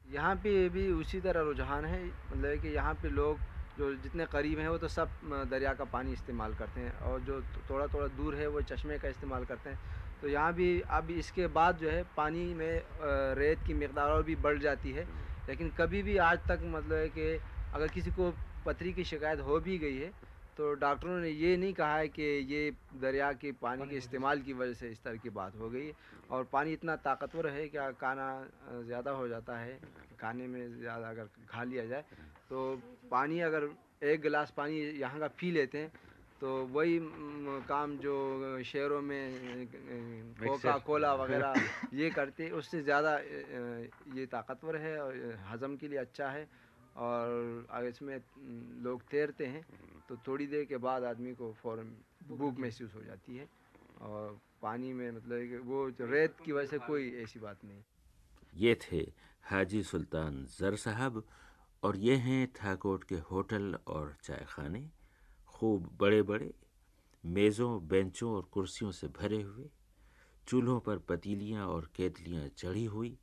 [0.07, 3.39] यहाँ पे भी उसी तरह रुझान है मतलब कि यहाँ पे लोग
[3.77, 5.09] जो जितने करीब हैं वो तो सब
[5.51, 9.07] दरिया का पानी इस्तेमाल करते हैं और जो थोड़ा थोड़ा दूर है वो चश्मे का
[9.07, 9.79] इस्तेमाल करते हैं।
[10.21, 12.81] तो यहाँ भी अब इसके बाद जो है पानी में
[13.37, 15.03] रेत की मकदार और भी बढ़ जाती है।
[15.49, 17.39] लेकिन कभी भी आज तक मतलब है कि
[17.73, 18.31] अगर किसी को
[18.65, 20.11] पथरी की शिकायत हो भी गई है
[20.57, 24.53] तो डॉक्टरों ने ये नहीं कहा है कि ये दरिया के पानी के इस्तेमाल की
[24.53, 25.91] वजह से इस तरह की बात हो गई
[26.31, 28.27] और पानी इतना ताकतवर है कि काना
[28.85, 29.79] ज़्यादा हो जाता है
[30.19, 32.01] खाने में ज़्यादा अगर खा लिया जाए
[32.49, 32.81] तो
[33.11, 33.69] पानी अगर
[34.03, 35.91] एक गिलास पानी यहाँ का पी लेते हैं
[36.41, 36.99] तो वही
[37.69, 38.15] काम जो
[38.63, 39.67] शहरों में
[40.37, 41.53] कोका कोला वगैरह
[41.93, 43.17] ये करते उससे ज़्यादा
[44.17, 45.13] ये ताकतवर है और
[45.49, 46.47] हज़म के लिए अच्छा है।
[46.97, 48.17] और इसमें
[48.83, 49.65] लोग तैरते हैं।
[50.09, 51.83] तो थोड़ी देर के बाद आदमी को फ़ौर
[52.29, 53.47] भूख महसूस हो जाती है
[54.01, 57.83] और पानी में मतलब वो रेत की वजह से कोई ऐसी बात नहीं।
[58.55, 59.01] ये थे
[59.43, 61.23] हाजी सुल्तान जर साहब
[61.83, 64.89] और ये हैं थाकोट के होटल और चाय खाने
[65.47, 66.53] खूब बड़े बड़े
[67.23, 69.69] मेज़ों बेंचों और कुर्सियों से भरे हुए
[70.47, 73.17] चूल्हों पर पतीलियाँ और केतलियाँ चढ़ी हुई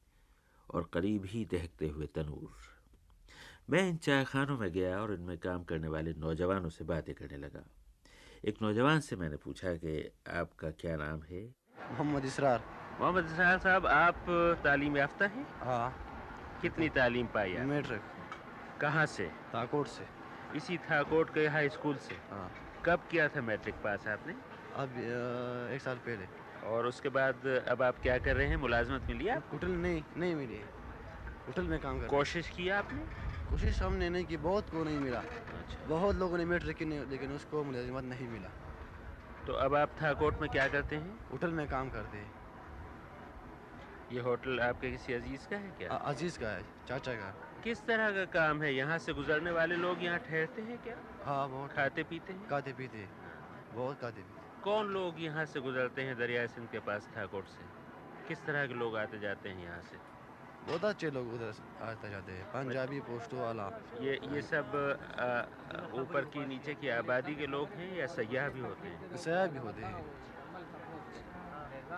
[0.75, 2.74] और करीब ही दहकते हुए तनूर।
[3.71, 7.37] मैं इन चाय खानों में गया और इनमें काम करने वाले नौजवानों से बातें करने
[7.37, 7.65] लगा।
[8.45, 11.43] एक नौजवान से मैंने पूछा कि आपका क्या नाम है?
[11.93, 12.65] मोहम्मद इसरार।
[13.01, 14.25] मोहम्मद इसरार साहब आप
[14.65, 15.47] तालीम याफ्ता हैं?
[15.61, 18.03] हाँ। कितनी तालीम पाई आप मेट्रिक।
[18.81, 19.27] कहाँ से?
[19.53, 20.07] ताकोट से।
[20.57, 22.15] इसी थाकोट के हाई स्कूल से?
[22.31, 22.51] हाँ।
[22.85, 24.35] कब किया था मैट्रिक पास आपने?
[24.77, 24.99] अब
[25.75, 26.27] एक साल पहले।
[26.69, 28.57] और उसके बाद अब आप क्या कर रहे हैं?
[28.57, 29.51] मुलाजमत मिली आप?
[29.53, 30.61] होटल नहीं नहीं मिली।
[31.47, 33.24] होटल में काम कर कोशिश की आपने?
[33.51, 37.33] कोशिश हमने नहीं की बहुत को नहीं मिला। अच्छा। बहुत लोगों ने मेट्रिक की लेकिन
[37.33, 38.49] उसको मुलाजमत नहीं मिला।
[39.47, 41.31] तो अब आप थाकोट में क्या करते हैं?
[41.31, 42.33] होटल में काम करते हैं।
[44.13, 45.91] ये होटल आपके किसी अज़ीज़ का है क्या?
[45.91, 47.35] आ, अज़ीज़ का है चाचा का।
[47.65, 48.75] किस तरह का काम है?
[48.75, 50.97] यहाँ से गुजरने वाले लोग यहाँ ठहरते हैं क्या?
[51.25, 52.49] हाँ बहुत। खाते पीते हैं?
[52.49, 53.11] खाते पीते हैं।
[53.75, 57.65] बहुत खाते पीते कौन लोग यहाँ से गुजरते हैं दरिया सिंध के पास ठाकोट से?
[58.29, 60.14] किस तरह के लोग आते जाते हैं यहाँ से?
[60.67, 61.53] बहुत अच्छे लोग उधर
[61.85, 63.65] आते जाते हैं। पंजाबी पोस्टो वाला।
[64.01, 64.67] ये ये सब
[66.01, 69.17] ऊपर की नीचे की आबादी के लोग हैं या सयाह भी होते हैं?
[69.17, 70.05] सयाह भी होते हैं।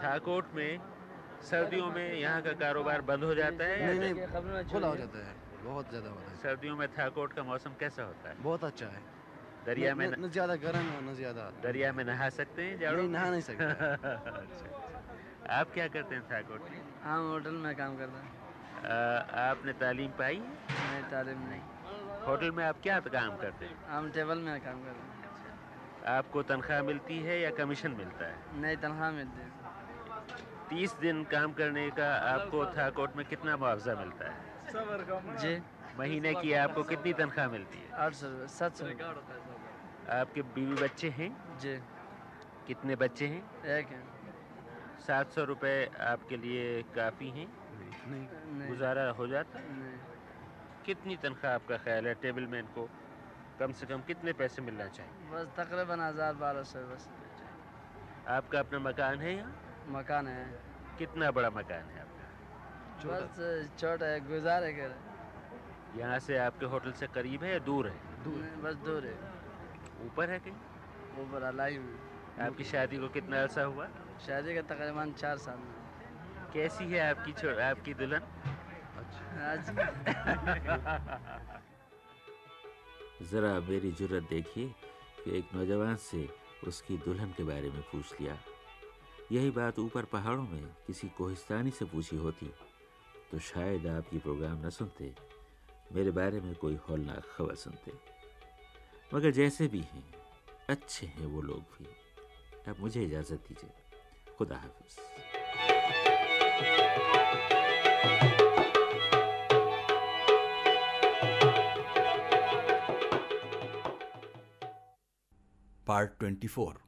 [0.03, 0.81] ठाकोट में
[1.51, 5.35] सर्दियों में यहाँ का कारोबार बंद हो जाता है नहीं नहीं खुला हो जाता है।
[5.65, 8.35] बहुत ज़्यादा होता है। सर्दियों में थाकोट का मौसम कैसा होता है?
[8.43, 9.03] बहुत अच्छा है।
[9.67, 13.11] दरिया में न ज़्यादा गर्म और न ज़्यादा दरिया में नहा सकते हैं जाड़ों नहीं
[13.11, 13.65] नहा नहीं सकते।
[14.43, 16.81] अच्छा। आप क्या करते हैं थाकोट में?
[17.05, 18.46] हम होटल में काम करते हैं।
[18.85, 20.37] आपने तालीम पाई?
[20.37, 21.61] नहीं तालीम नहीं।
[22.27, 23.87] होटल में आप क्या काम करते हैं?
[23.87, 28.61] हम टेबल में काम करते हैं। आपको तनख्वाह मिलती है या कमीशन मिलता है?
[28.61, 29.51] नहीं तनख्वाह मिलती है।
[30.69, 35.37] तीस दिन काम करने का आपको थाकोट में कितना मुआवजा मिलता है?
[35.37, 35.63] जी।
[35.99, 37.93] महीने की आपको कितनी तनख्वाह मिलती है?
[37.93, 38.87] आठ सौ सात सौ
[40.11, 41.59] आपके बीवी बच्चे हैं?
[41.59, 41.77] जी।
[42.67, 43.65] कितने बच्चे हैं?
[43.65, 44.03] एक है।
[45.07, 48.27] सात सौ रुपये आपके लिए काफ़ी हैं। नहीं
[48.59, 49.99] नहीं गुजारा हो जाता। है नहीं।
[50.87, 52.89] कितनी तनख्वाह आपका ख्याल है टेबल मैन को?
[53.61, 55.13] कम से कम कितने पैसे मिलना चाहिए?
[55.31, 57.09] बस तकरीबन हज़ार बारह सौ बस।
[58.29, 59.53] आपका अपना मकान है यहाँ?
[59.91, 60.45] मकान है।
[60.99, 62.25] कितना बड़ा मकान है आपका?
[63.07, 64.95] बस छोटा है गुजारे कर
[65.97, 67.99] यहाँ से आपके होटल से करीब है या दूर है?
[68.25, 69.15] दूर। बस दूर है।
[70.07, 70.55] ऊपर है कहीं?
[71.23, 71.95] ऊपर अलाई में।
[72.47, 73.87] आपकी शादी को कितना अर्सा हुआ?
[74.27, 75.76] शादी का तकरीबन चार साल में।
[76.53, 78.23] कैसी है आपकी आपकी दुल्हन?
[83.23, 84.75] ज़रा मेरी ज़रूरत देखिए
[85.25, 86.29] कि एक नौजवान से
[86.67, 88.39] उसकी दुल्हन के बारे में पूछ लिया।
[89.33, 92.53] यही बात ऊपर पहाड़ों में किसी कोहिस्तानी से पूछी होती
[93.33, 95.15] तो शायद आप ये प्रोग्राम न सुनते,
[95.93, 97.93] मेरे बारे में कोई हौलनाक खबर सुनते।
[99.15, 100.15] मगर जैसे भी हैं,
[100.71, 101.87] अच्छे हैं वो लोग भी।
[102.71, 103.71] अब मुझे इजाज़त दीजिए।
[104.39, 105.36] खुदा हाफिज़।
[115.87, 116.79] Part twenty four.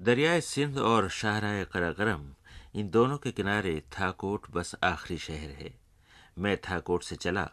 [0.00, 2.22] दरियाए सिंध और शाहराह कराकरम,
[2.74, 5.72] इन दोनों के किनारे थाकोट बस आखिरी शहर है।
[6.38, 7.48] मैं थाकोट से चला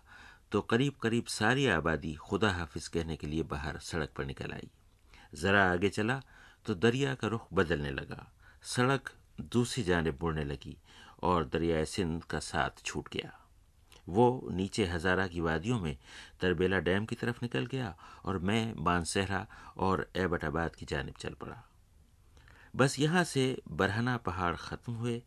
[0.52, 4.70] तो करीब करीब सारी आबादी खुदा हाफिज कहने के लिए बाहर सड़क पर निकल आई।
[5.36, 6.22] ज़रा आगे चला
[6.66, 8.26] तो दरिया का रुख बदलने लगा।
[8.66, 10.78] सड़क दूसरी जानब मुड़ने लगी
[11.24, 13.38] और दरियाए सिंध का साथ छूट गया।
[14.08, 15.96] वो नीचे हज़ारा की वादियों में
[16.42, 17.96] तरबेला डैम की तरफ़ निकल गया
[18.26, 19.46] और मैं बानसहरा
[19.78, 21.64] और एबटाबाद की जानब चल पड़ा।
[22.76, 25.22] बस यहाँ से बरहना पहाड़ ख़त्म हुए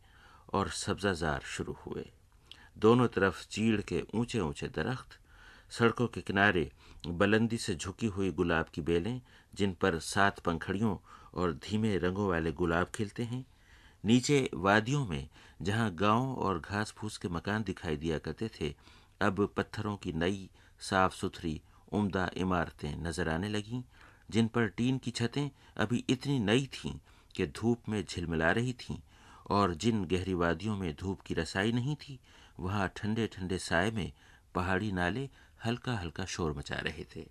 [0.52, 2.04] और सब्जाजार शुरू हुए।
[2.78, 5.18] दोनों तरफ़ चीड़ के ऊँचे ऊँचे दरख्त,
[5.70, 6.70] सड़कों के किनारे
[7.08, 9.20] बुलंदी से झुकी हुई गुलाब की बेलें,
[9.54, 10.96] जिन पर सात पंखड़ियों
[11.34, 13.44] और धीमे रंगों वाले गुलाब खिलते हैं,
[14.04, 15.28] नीचे वादियों में
[15.62, 18.74] जहाँ गाँव और घास फूस के मकान दिखाई दिया करते थे,
[19.20, 20.48] अब पत्थरों की नई
[20.80, 21.60] साफ़ सुथरी
[21.92, 23.82] उम्दा इमारतें नज़र आने लगीं,
[24.30, 26.94] जिन पर टीन की छतें अभी इतनी नई थीं
[27.36, 28.96] कि धूप में झिलमिला रही थीं,
[29.50, 32.18] और जिन गहरी वादियों में धूप की रसाई नहीं थी,
[32.60, 34.12] वहाँ ठंडे ठंडे साय में
[34.54, 35.28] पहाड़ी नाले
[35.64, 37.26] हल्का हल्का शोर मचा रहे थे।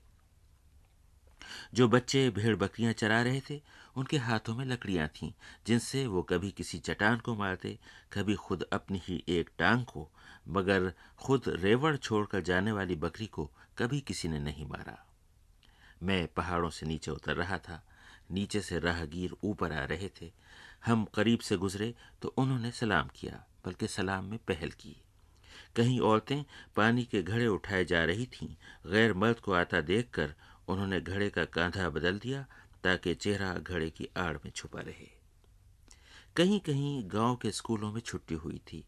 [1.74, 3.62] जो बच्चे भेड़ बकरियाँ चरा रहे थे
[3.96, 5.34] उनके हाथों में लकड़ियाँ थीं,
[5.68, 7.80] जिनसे वो कभी किसी चट्टान को मारते,
[8.14, 10.10] कभी खुद अपनी ही एक टांग को,
[10.48, 15.06] मगर खुद रेवड़ छोड़कर जाने वाली बकरी को कभी किसी ने नहीं मारा।
[16.04, 17.86] मैं पहाड़ों से नीचे उतर रहा था।
[18.32, 20.32] नीचे से राहगीर ऊपर आ रहे थे।
[20.86, 25.02] हम करीब से गुजरे तो उन्होंने सलाम किया, बल्कि सलाम में पहल की।
[25.76, 26.44] कहीं औरतें
[26.76, 28.56] पानी के घड़े उठाए जा रही थीं।
[28.92, 30.34] गैर मर्द को आता देखकर
[30.68, 32.46] उन्होंने घड़े का कांधा बदल दिया
[32.84, 35.20] ताकि चेहरा घड़े की आड़ में छुपा रहे।
[36.36, 38.86] कहीं कहीं गाँव के स्कूलों में छुट्टी हुई थी।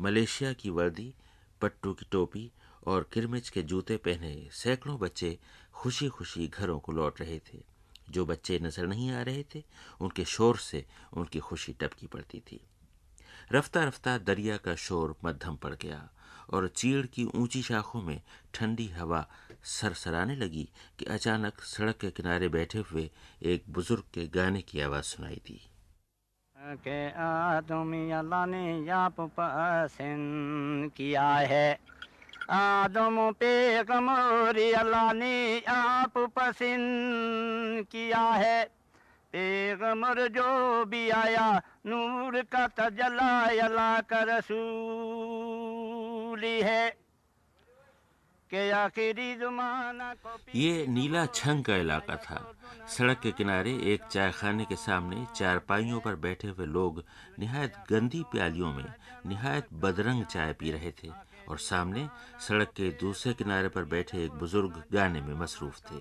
[0.00, 1.14] मलेशिया की वर्दी,
[1.60, 2.52] पट्टू की टोपी
[2.86, 5.38] और किरमिच के जूते पहने सैकड़ों बच्चे
[5.74, 7.72] खुशी खुशी घरों को लौट रहे थे।
[8.10, 9.64] जो बच्चे नज़र नहीं आ रहे थे,
[10.00, 12.60] उनके शोर से उनकी खुशी टपकी पड़ती थी।
[13.52, 16.10] रफ्ता रफ्ता दरिया का शोर मध्यम पड़ गया।
[16.50, 18.20] और चीड़ की ऊँची शाखों में
[18.54, 19.26] ठंडी हवा
[19.64, 20.68] सरसराने लगी
[20.98, 23.10] कि अचानक सड़क के किनारे बैठे हुए
[23.42, 25.60] एक बुज़ुर्ग के गाने की आवाज़ सुनाई दी।
[26.56, 31.78] के आदमी अल्लाह ने आप पसंद किया है।
[32.50, 38.64] आदम पे कमोरी अल्लाह ने आप पसंद किया है।
[39.32, 43.30] पेगमर जो भी आया, नूर का तजला
[43.64, 45.51] अल्लाह का रसूली।
[46.50, 46.90] है
[48.50, 50.14] के आखिरी जमाना
[50.54, 52.54] ये नीला छंग का इलाका था।
[52.88, 57.04] सड़क के किनारे एक चाय खाने के सामने चारपाइयों पर बैठे हुए लोग
[57.38, 58.84] निहायत गंदी प्यालियों में
[59.26, 61.10] निहायत बदरंग चाय पी रहे थे
[61.48, 62.08] और सामने
[62.40, 66.00] सड़क के दूसरे किनारे पर बैठे एक बुज़ुर्ग गाने में मसरूफ थे।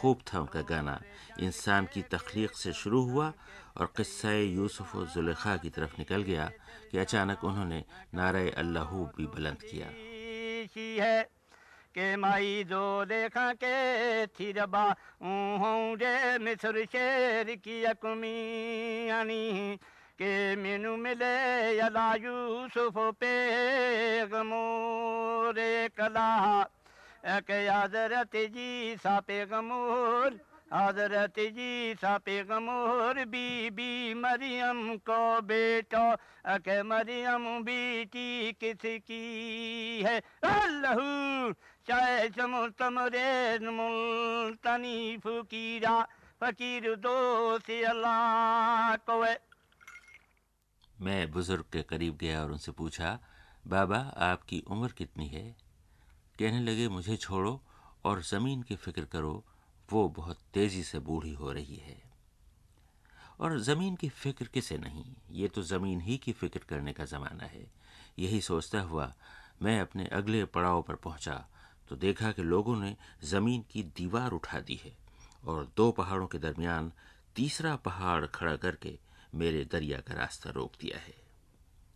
[0.00, 1.00] खूब था उनका गाना।
[1.40, 3.32] इंसान की तख्लीक से शुरू हुआ
[3.76, 6.50] और किस्सा यूसुफ जुलेखा की तरफ़ निकल गया
[6.92, 7.84] कि अचानक उन्होंने
[8.14, 9.86] नारे अल्लाहू भी बुलंद किया।
[10.98, 11.22] है
[11.94, 14.84] के माई दो देखा के थी रबा
[15.22, 19.76] हूँ रे मिस्र शेर की अकमियानी,
[20.14, 21.34] के मेनू मिले
[21.78, 23.34] यला यूसुफ पे
[24.28, 26.30] गमोरे कला।
[27.24, 30.40] के हज़रत जी सा पेगमोर
[30.72, 36.04] हज़रत जी सा पेगमोर बीबी मरियम को बेटा।
[36.58, 40.18] के मरियम बेटी किसकी है?
[40.44, 40.96] अल्लाह,
[41.86, 46.00] चाहे तमरे मुल्तनी फकीरा
[46.40, 49.24] फकीर दो से अल्लाह को
[51.02, 53.18] मैं बुज़ुर्ग के करीब गया और उनसे पूछा,
[53.66, 55.56] बाबा, आपकी उम्र कितनी है?
[56.38, 57.60] कहने लगे, मुझे छोड़ो
[58.04, 59.44] और ज़मीन की फ़िक्र करो।
[59.92, 62.00] वो बहुत तेज़ी से बूढ़ी हो रही है।
[63.40, 65.04] और ज़मीन की फ़िक्र किसे नहीं?
[65.30, 67.66] ये तो ज़मीन ही की फ़िक्र करने का ज़माना है।
[68.18, 69.12] यही सोचता हुआ
[69.62, 71.34] मैं अपने अगले पड़ाव पर पहुँचा
[71.88, 74.96] तो देखा कि लोगों ने ज़मीन की दीवार उठा दी है
[75.44, 76.92] और दो पहाड़ों के दरमियान
[77.36, 78.98] तीसरा पहाड़ खड़ा करके
[79.34, 81.14] मेरे दरिया का रास्ता रोक दिया है।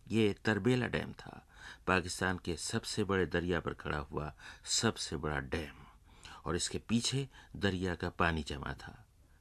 [0.07, 1.45] ये तरबेला डैम था,
[1.87, 4.33] पाकिस्तान के सबसे बड़े दरिया पर खड़ा हुआ
[4.65, 5.86] सबसे बड़ा डैम।
[6.47, 8.95] और इसके पीछे दरिया का पानी जमा था।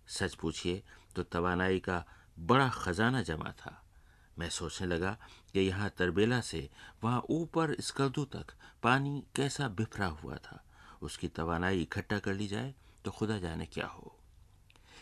[0.08, 0.82] सच पूछिए
[1.16, 2.04] तो तवानाई का
[2.38, 3.82] बड़ा खजाना जमा था।
[4.38, 5.16] मैं सोचने लगा
[5.52, 6.68] कि यहाँ तरबेला से
[7.04, 8.52] वहाँ ऊपर स्कल्दू तक
[8.82, 10.62] पानी कैसा बिफरा हुआ था।
[11.02, 14.12] उसकी तवानाई इकट्ठा कर ली जाए तो खुदा जाने क्या हो।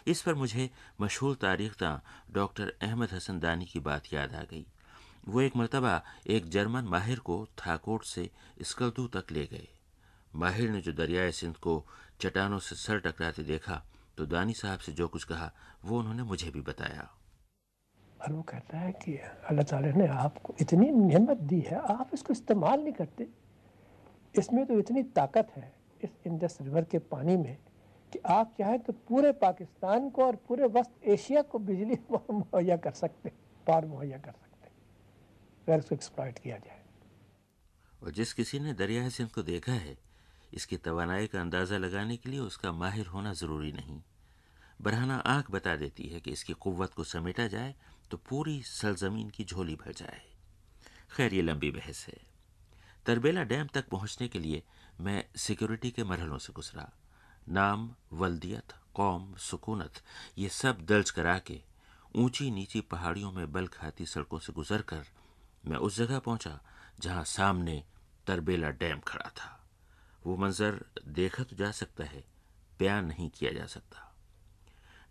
[0.06, 1.96] इस पर मुझे मशहूर तारीखदां
[2.32, 4.66] डॉक्टर अहमद हसन दानी की बात याद आ गई।
[5.28, 8.30] वो एक मरतबा एक जर्मन माहिर को थाकोट से
[8.62, 9.68] स्कल्दू तक ले गए।
[10.34, 11.72] माहिर ने जो दरियाए सिंध को
[12.20, 13.82] चट्टानों से सर टकराते देखा
[14.18, 15.50] तो दानी साहब से जो कुछ कहा
[15.84, 17.08] वो उन्होंने मुझे भी बताया।
[18.20, 19.16] और वो कहता है कि
[19.50, 23.26] अल्लाह ताला ने आपको इतनी नेमत दी है आप इसको इस्तेमाल नहीं करते।
[24.34, 27.56] इसमें तो इतनी ताकत है इस इंडस रिवर के पानी में
[28.12, 32.92] कि आप चाहें तो पूरे पाकिस्तान को और पूरे वस्त एशिया को बिजली मुहैया कर
[32.94, 33.32] सकते
[33.66, 34.68] पार मुहैया कर सकते
[35.66, 36.82] अगर इसको एक्सप्लॉइट किया जाए।
[38.02, 39.96] और जिस किसी ने दरिया सिंध को देखा है
[40.54, 44.00] इसकी तवानाई का अंदाज़ा लगाने के लिए उसका माहिर होना ज़रूरी नहीं।
[44.82, 47.74] बरहाना आँख बता देती है कि इसकी कुव्वत को समेटा जाए
[48.10, 50.20] तो पूरी सरजमीन की झोली भर जाए।
[51.12, 52.20] खैर, ये लंबी बहस है।
[53.06, 54.62] तरबेला डैम तक पहुँचने के लिए
[55.00, 56.90] मैं सिक्योरिटी के मरहलों से गुजरा।
[57.48, 60.02] नाम, वल्दियत, कौम, सुकूनत,
[60.38, 61.60] ये सब दर्ज करा के
[62.14, 65.04] ऊँची नीची पहाड़ियों में बल खाती सड़कों से गुजरकर
[65.66, 66.58] मैं उस जगह पहुँचा
[67.00, 67.82] जहाँ सामने
[68.26, 69.60] तरबेला डैम खड़ा था।
[70.24, 72.24] वो मंजर देखा तो जा सकता है,
[72.80, 74.10] बयान नहीं किया जा सकता।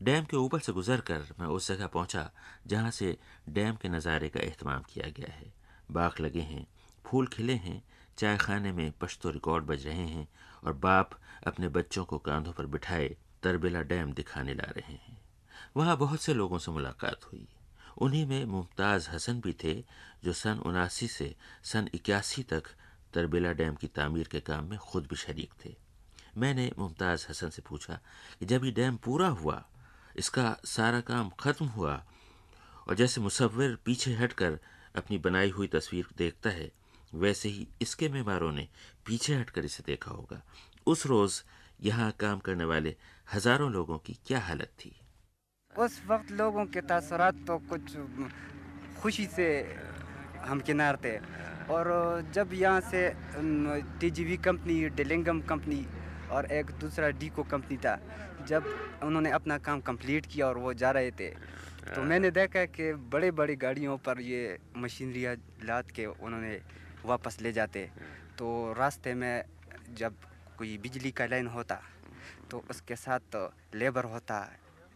[0.02, 2.30] डैम के ऊपर से गुजरकर मैं उस जगह पहुँचा
[2.68, 3.18] जहाँ से
[3.50, 5.52] डैम के नज़ारे का अहतमाम किया गया है।
[5.92, 6.66] बाग लगे हैं,
[7.06, 7.82] फूल खिले हैं
[8.18, 10.28] चाय खाने में पश्तो रिकॉर्ड बज रहे हैं
[10.64, 15.18] और बाप अपने बच्चों को कांधों पर बिठाए तरबेला डैम दिखाने ला रहे हैं।
[15.78, 17.48] वहाँ बहुत से लोगों से मुलाकात हुई।
[17.98, 19.74] उन्हीं में मुमताज़ हसन भी थे,
[20.24, 22.64] जो सन उनासी से सन इक्यासी तक
[23.14, 25.76] तरबेला डैम की तामीर के काम में खुद भी शरीक थे।
[26.38, 28.00] मैंने मुमताज़ हसन से पूछा
[28.40, 29.64] कि जब ये डैम पूरा हुआ,
[30.16, 32.04] इसका सारा काम ख़त्म हुआ
[32.88, 34.60] और जैसे मुसविर पीछे हटकर
[34.96, 36.72] अपनी बनाई हुई तस्वीर देखता है,
[37.14, 38.68] वैसे ही इसके मेहमारों ने
[39.06, 40.42] पीछे हटकर इसे देखा होगा।
[40.88, 41.42] उस रोज़
[41.82, 42.96] यहाँ काम करने वाले
[43.28, 44.96] हज़ारों लोगों की क्या हालत थी?
[45.76, 47.96] उस वक्त लोगों के तासरात तो कुछ
[49.02, 49.48] खुशी से
[50.46, 51.18] हम किनार थे।
[51.70, 51.88] और
[52.34, 53.02] जब यहाँ से
[54.00, 55.86] टीजीवी कंपनी डेलिंगम कंपनी
[56.32, 58.00] और एक दूसरा डीको कंपनी था
[58.48, 58.66] जब
[59.04, 61.30] उन्होंने अपना काम कंप्लीट किया और वो जा रहे थे
[61.86, 65.36] तो मैंने देखा कि बड़े बड़ी गाड़ियों पर ये मशीनरियाँ
[65.66, 66.60] लाद के उन्होंने
[67.06, 67.90] वापस ले जाते।
[68.38, 69.44] तो रास्ते में
[69.98, 70.14] जब
[70.58, 71.80] कोई बिजली का लाइन होता
[72.52, 73.36] तो उसके साथ
[73.76, 74.38] लेबर होता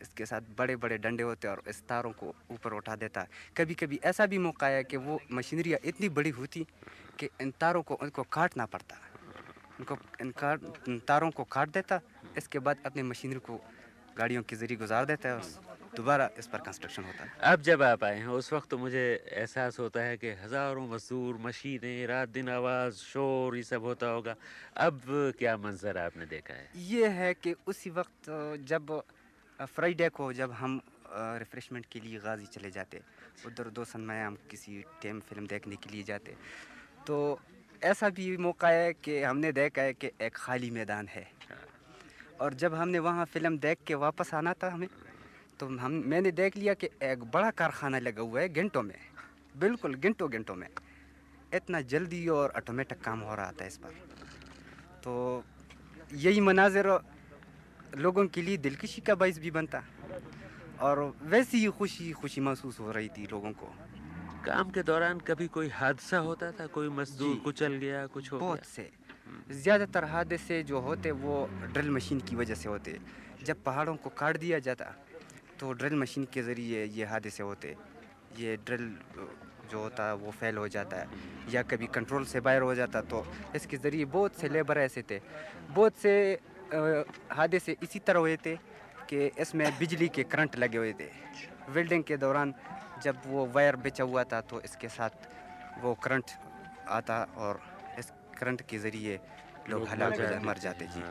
[0.02, 3.28] इसके साथ बड़े बड़े डंडे होते हैं और इस तारों को ऊपर उठा देता है।
[3.58, 6.66] कभी कभी ऐसा भी मौका आया कि वो मशीनरियाँ इतनी बड़ी होती
[7.20, 8.98] कि इन तारों को उनको काटना पड़ता।
[9.80, 12.00] उनको इन काट इन तारों को काट देता
[12.38, 13.60] इसके बाद अपनी मशीनरी को
[14.18, 17.82] गाड़ियों के ज़रिए गुजार देता है और दोबारा इस पर कंस्ट्रक्शन होता है। अब जब
[17.82, 22.30] आप आए हैं उस वक्त तो मुझे एहसास होता है कि हज़ारों मजदूर मशीनें रात
[22.30, 24.36] दिन आवाज़ शोर ये सब होता होगा।
[24.78, 25.02] अब
[25.40, 26.70] क्या मंजर आपने देखा है?
[26.78, 28.30] ये है कि उसी वक्त
[28.66, 29.02] जब
[29.60, 30.80] फ्राइडे को जब हम
[31.12, 33.02] रिफ़्रेशमेंट के लिए गाजी चले जाते
[33.46, 36.36] उधर दो सन में हम किसी टेम फ़िल्म देखने के लिए जाते।
[37.08, 37.40] तो
[37.82, 41.26] ऐसा भी मौका है कि हमने देखा है कि एक खाली मैदान है।
[42.42, 44.88] और जब हमने वहाँ फ़िल्म देख के वापस आना था हमें
[45.60, 48.96] तो हम मैंने देख लिया कि एक बड़ा कारखाना लगा हुआ है घंटों में।
[49.58, 50.68] बिल्कुल घंटों घंटों में।
[51.54, 53.94] इतना जल्दी और ऑटोमेटिक काम हो रहा था इस पर
[55.04, 55.44] तो
[56.14, 56.88] यही मनाजिर
[57.96, 59.84] लोगों के लिए दिलकशी का बायस भी बनता।
[60.82, 63.74] और वैसी ही खुशी खुशी महसूस हो रही थी लोगों को।
[64.46, 66.68] काम के दौरान कभी कोई हादसा होता था?
[66.68, 68.64] कोई मजदूर कुचल गया कुछ हो बहुत गया?
[68.66, 68.90] से।
[69.54, 72.98] ज़्यादातर हादसे जो होते वो ड्रिल मशीन की वजह से होते।
[73.44, 74.86] जब पहाड़ों को काट दिया जाता
[75.60, 77.76] तो ड्रिल मशीन के ज़रिए ये हादसे होते।
[78.40, 78.92] ये ड्रिल
[79.72, 81.08] जो होता है वो फेल हो जाता। है
[81.54, 83.26] या कभी कंट्रोल से बाहर हो जाता तो
[83.56, 85.20] इसके ज़रिए बहुत से लेबर ऐसे थे।
[85.70, 86.14] बहुत से
[87.32, 88.56] हादसे इसी तरह हुए थे
[89.10, 91.10] कि इसमें बिजली के करंट लगे हुए थे।
[91.70, 92.54] वेल्डिंग के दौरान
[93.04, 95.28] जब वो वायर बिछा हुआ था तो इसके साथ
[95.82, 96.32] वो करंट
[96.90, 97.62] आता और
[98.00, 99.20] इस करंट के ज़रिए
[99.70, 101.02] लोग हलाक हो मर जाते जी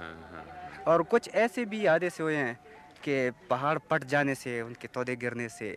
[0.86, 2.58] और कुछ ऐसे भी हादसे हुए हैं
[3.04, 5.70] कि पहाड़ पट जाने से उनके तोदे गिरने से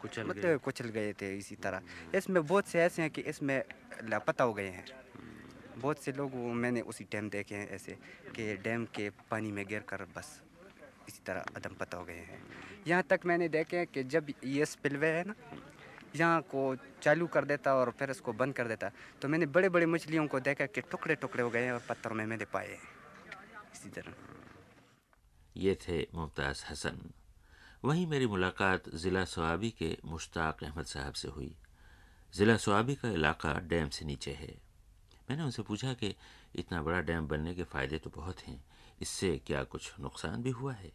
[0.00, 1.80] कुचल मतलब कुचल गए थे इसी तरह।
[2.14, 3.62] इसमें बहुत से ऐसे हैं कि इसमें
[4.04, 4.84] लापता हो गए हैं।
[5.76, 7.96] बहुत से लोग मैंने उसी टाइम देखे हैं ऐसे,
[8.36, 10.40] कि डैम के पानी में गिर कर बस
[11.08, 12.42] इसी तरह अदम पता हो गए हैं।
[12.86, 15.34] यहाँ तक मैंने देखे हैं कि जब ये स्पिलवे है ना,
[16.16, 18.90] यहाँ को चालू कर देता और फिर इसको बंद कर देता
[19.22, 22.16] तो मैंने बड़े बड़े मछलियों को देखा कि टुकड़े टुकड़े हो गए हैं और पत्थरों
[22.16, 22.78] में मैंने पाए हैं।
[23.74, 24.12] इसी तरह।
[25.56, 27.00] ये थे मुमताज़ हसन।
[27.84, 31.54] वहीं मेरी मुलाकात ज़िला सोआबी के मुश्ताक अहमद साहब से हुई।
[32.32, 34.54] ज़िला सोआबी का इलाका डैम से नीचे है।
[35.30, 36.14] मैंने उनसे पूछा कि,
[36.56, 38.60] इतना बड़ा डैम बनने के फ़ायदे तो बहुत हैं,
[39.02, 40.92] इससे क्या कुछ नुकसान भी हुआ है?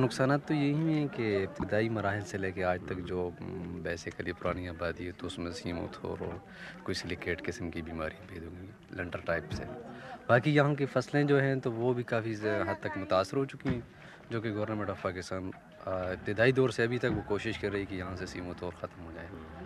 [0.00, 3.30] नुकसान तो यही हैं कि इब्तदाई मराहल से लेके आज तक जो
[3.84, 6.40] बेसिकली पुरानी आबादी है तो उसमें सीमोथोर और
[6.84, 9.64] कोई सिलिकेट किस्म की बीमारी पैदा हुई लंटर टाइप से।
[10.28, 13.68] बाकी यहाँ की फ़सलें जो हैं तो वो भी काफ़ी हद तक मुतासर हो चुकी
[13.68, 13.82] हैं,
[14.32, 15.50] जो कि गवर्नमेंट ऑफ़ पाकिस्तान
[15.88, 19.02] इब्तदाई दौर से अभी तक वो कोशिश कर रही है कि यहाँ से सीमोथोर ख़त्म
[19.02, 19.57] हो जाए।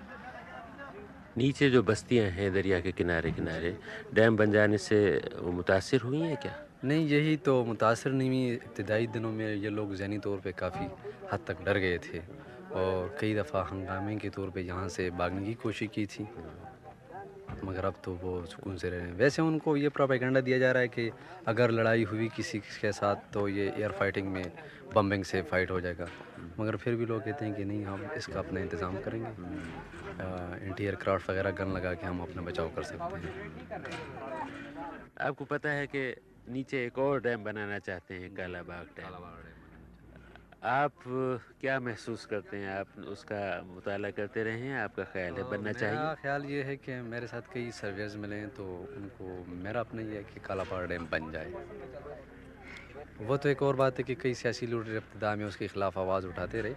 [1.37, 3.77] नीचे जो बस्तियाँ हैं दरिया के किनारे किनारे,
[4.15, 4.99] डैम बन जाने से
[5.39, 6.53] वो मुतासर हुई हैं क्या?
[6.85, 10.87] नहीं, यही तो मुतासर नहीं हुई। इब्तदाई दिनों में ये लोग जहनी तौर पे काफ़ी
[11.33, 12.19] हद तक डर गए थे
[12.75, 16.29] और कई दफ़ा हंगामे के तौर पे यहाँ से भागने की कोशिश की थी।
[17.65, 20.71] मगर अब तो वो सुकून से रह रहे हैं। वैसे उनको ये प्रोपेगेंडा दिया जा
[20.73, 21.11] रहा है कि
[21.49, 24.45] अगर लड़ाई हुई किसी के साथ तो ये एयर फाइटिंग में
[24.95, 26.07] बम्बिंग से फाइट हो जाएगा।
[26.59, 31.31] मगर फिर भी लोग कहते हैं कि नहीं हम इसका अपना इंतज़ाम करेंगे। एंटी एयरक्राफ्ट
[31.31, 33.31] वगैरह गन लगा के हम अपना बचाव कर सकते हैं।
[35.21, 36.15] आपको पता है कि
[36.49, 39.13] नीचे एक और डैम बनाना चाहते हैं काला बाग डैम
[40.63, 40.93] आप
[41.61, 42.69] क्या महसूस करते हैं?
[42.71, 46.77] आप उसका मुताल करते रहे हैं आपका ख्याल है बनना मेरा चाहिए। ख्याल ये है
[46.77, 48.65] कि मेरे साथ कई सर्वेज मिले हैं तो
[48.97, 51.51] उनको मेरा अपना ये है कि काला पहाड़ डैम बन जाए।
[53.21, 56.27] वो तो एक और बात है कि कई सियासी लीडर इब्तदा में उसके ख़िलाफ़ आवाज़
[56.27, 56.75] उठाते रहे।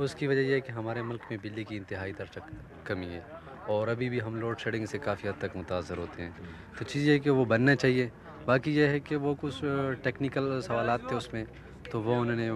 [0.00, 2.46] उसकी वजह यह है कि हमारे मुल्क में बिजली की इंतहाई दर्जा
[2.86, 3.22] कमी है
[3.68, 6.34] और अभी भी हम लोड शेडिंग से काफ़ी हद तक मुतासर होते हैं।
[6.78, 8.10] तो चीज़ ये है कि वो बनना चाहिए।
[8.46, 9.60] बाकी यह है कि वो कुछ
[10.04, 11.44] टेक्निकल सवाल थे उसमें
[11.92, 12.48] तो वो उन्होंने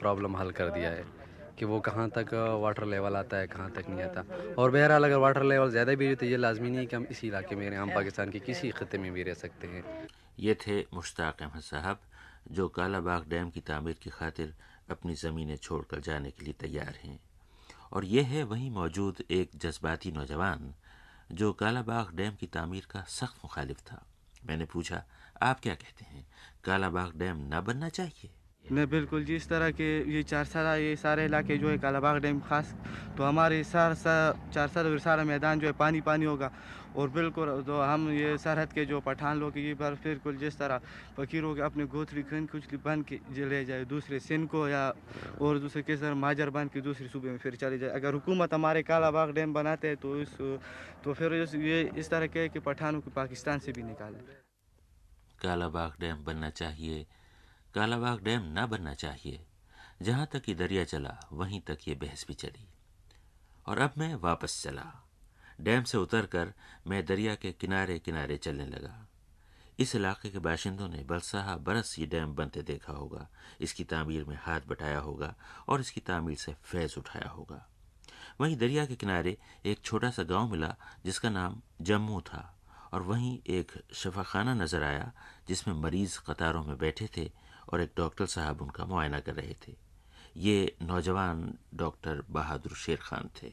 [0.00, 1.04] प्रॉब्लम हल कर दिया है
[1.58, 2.32] कि वो कहाँ तक
[2.62, 6.14] वाटर लेवल आता है, कहाँ तक नहीं आता। और बहरहाल अगर वाटर लेवल ज़्यादा भी
[6.14, 8.70] तो ये लाजमी नहीं है कि हम इसी इलाके में रहें, हम पाकिस्तान के किसी
[8.70, 9.84] खत्े में भी रह सकते हैं।
[10.38, 11.98] ये थे मुश्ताक अहमद साहब,
[12.50, 14.54] जो काला बाग डैम की तामीर की खातिर
[14.90, 17.18] अपनी ज़मीनें छोड़कर जाने के लिए तैयार हैं।
[17.92, 20.72] और ये है वहीं मौजूद एक जज्बाती नौजवान,
[21.32, 24.04] जो कालाबाग डैम की तामीर का सख्त मुखालिफ था।
[24.46, 25.02] मैंने पूछा,
[25.42, 26.26] आप क्या कहते हैं?
[26.64, 28.30] कालाबाग डैम ना बनना चाहिए?
[28.70, 32.40] नहीं बिल्कुल जिस तरह के ये चार सारा ये सारे इलाके जो है कालाबाग डैम,
[32.40, 32.74] खास
[33.16, 34.14] तो हमारे सारा सा
[34.54, 36.50] चार सारा सारा मैदान जो है पानी पानी होगा।
[36.96, 40.80] और बिल्कुल तो हम ये सरहद के जो पठान लोग ये बार बिल्कुल जिस तरह
[41.16, 44.92] फकीरों के अपने गोथरी खन कुछ बन के ले जाए, दूसरे सिंध को या
[45.40, 48.54] और दूसरे किस तरह माजर बन के दूसरे सूबे में फिर चले जाए। अगर हुकूमत
[48.54, 50.36] हमारे कालाबाग डैम बनाते हैं तो इस
[51.04, 54.20] तो फिर ये इस तरह के, कि पठानों को पाकिस्तान से भी निकालें।
[55.38, 57.06] कालाबाग डैम बनना चाहिए।
[57.74, 59.44] कालाबाग डैम ना बनना चाहिए।
[60.02, 62.68] जहाँ तक ये दरिया चला, वहीं तक ये बहस भी चली।
[63.66, 65.08] और अब मैं वापस चला।
[65.60, 66.52] डैम से उतरकर
[66.86, 69.08] मैं दरिया के किनारे किनारे चलने लगा।
[69.78, 73.28] इस इलाके के बाशिंदों ने बरसाहा बरस ये डैम बनते देखा होगा।
[73.60, 75.34] इसकी तामीर में हाथ बटाया होगा
[75.68, 77.68] और इसकी तामीर से फैज़ उठाया होगा।
[78.40, 82.54] वहीं दरिया के किनारे एक छोटा सा गाँव मिला, जिसका नाम जम्मू था।
[82.92, 85.12] और वहीं एक शफाखाना नज़र आया,
[85.48, 89.74] जिसमें मरीज़ कतारों में बैठे थे। और एक डॉक्टर साहब उनका मुआयना कर रहे थे।
[90.36, 93.52] ये नौजवान डॉक्टर बहादुर शेर खान थे।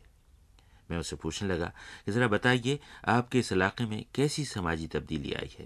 [0.92, 1.72] मैं उससे पूछने लगा
[2.06, 5.66] कि ज़रा बताइए, आपके इस इलाके में कैसी समाजी तब्दीली आई है?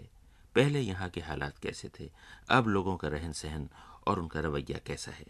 [0.55, 2.09] पहले यहाँ के हालात कैसे थे?
[2.49, 3.69] अब लोगों का रहन सहन
[4.07, 5.25] और उनका रवैया कैसा है?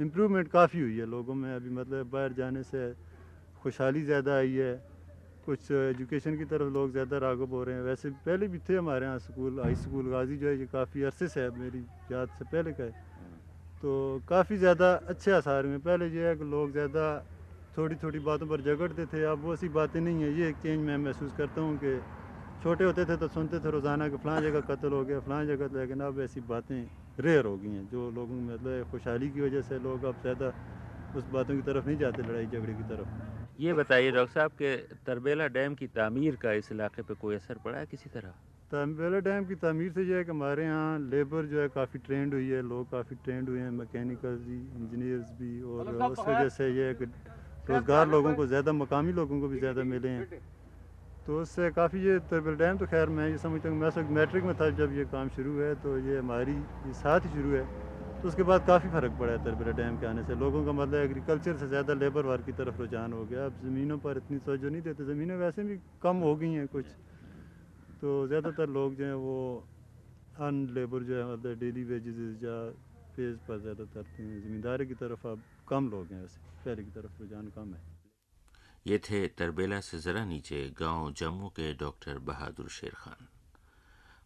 [0.00, 2.92] इम्प्रूवमेंट काफ़ी हुई है लोगों में। अभी मतलब बाहर जाने से
[3.62, 4.97] खुशहाली ज़्यादा आई है।
[5.48, 9.06] कुछ एजुकेशन की तरफ़ लोग ज़्यादा रागब हो रहे हैं। वैसे पहले भी थे हमारे
[9.06, 11.80] यहाँ स्कूल, हाई स्कूल, गाजी जो है, ये काफ़ी अरसे से है, मेरी
[12.10, 12.92] याद से पहले का है।
[13.82, 17.04] तो काफ़ी ज़्यादा अच्छे आसार हुए पहले ये है कि लोग ज़्यादा
[17.74, 20.80] थोड़ी थोड़ी बातों पर झगड़ते थे। अब वो ऐसी बातें नहीं है। ये एक चेंज
[20.82, 22.00] मैं महसूस करता हूँ कि
[22.62, 25.78] छोटे होते थे तो सुनते थे, रोज़ाना कि फ़लाँ जगह कत्ल हो गया, फ़लाँ जगह,
[25.78, 26.88] लेकिन अब ऐसी बातें
[27.18, 30.52] रेयर हो गई हैं, जो लोगों में मतलब खुशहाली की वजह से लोग अब ज़्यादा
[31.14, 33.08] उस बातों की तरफ़ नहीं जाते लड़ाई झगड़े की तरफ़।
[33.58, 37.58] ये बताइए डॉक्टर साहब के तरबेला डैम की तामीर का इस इलाके पे कोई असर
[37.64, 38.28] पड़ा है किसी तरह?
[38.70, 42.34] तरबेला डैम की तमीर से ये है कि हमारे यहाँ लेबर जो है काफ़ी ट्रेंड
[42.34, 46.68] हुई है लोग काफ़ी ट्रेंड हुए हैं मैकेनिकल्स भी इंजीनियर्स भी और उस वजह से
[46.70, 47.04] ये है कि
[47.68, 50.40] रोज़गार लोगों को ज़्यादा मकामी लोगों को भी ज़्यादा मिले हैं।
[51.26, 54.54] तो उससे काफ़ी ये तरबेल डैम तो खैर मैं ये समझता हूँ मैं मैट्रिक में
[54.54, 56.56] था जब ये काम शुरू है तो ये हमारी
[56.94, 57.66] साथ ही शुरू है।
[58.22, 60.94] तो उसके बाद काफ़ी फ़र्क पड़ा है तरबेला डैम के आने से। लोगों का मतलब
[61.00, 64.68] एग्रीकल्चर से ज़्यादा लेबर वर्क की तरफ़ रुझान हो गया। अब ज़मीनों पर इतनी तोजो
[64.68, 66.86] नहीं देते। ज़मीनें वैसे भी कम हो गई हैं कुछ।
[68.02, 69.38] तो ज़्यादातर लोग जो हैं वो
[70.36, 72.58] अन लेबर जो है मतलब डेली वेजेस या
[73.18, 76.90] पेज पर ज़्यादा करते हैं ज़मींदारी की तरफ़ अब कम लोग हैं वैसे। पहले की
[76.90, 77.80] तरफ़ रुझान कम है।
[78.86, 83.26] ये थे तरबेला से ज़रा नीचे गाँव जम्मू के डॉक्टर बहादुर शेर खान।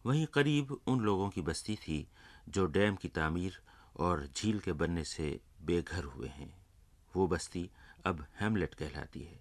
[0.04, 2.06] वहीं करीब उन लोगों की बस्ती थी
[2.48, 3.58] जो डैम की तामीर
[3.96, 6.66] और झील के बनने से बेघर हुए हैं।
[7.16, 7.70] वो बस्ती
[8.06, 9.40] अब हेमलेट कहलाती है।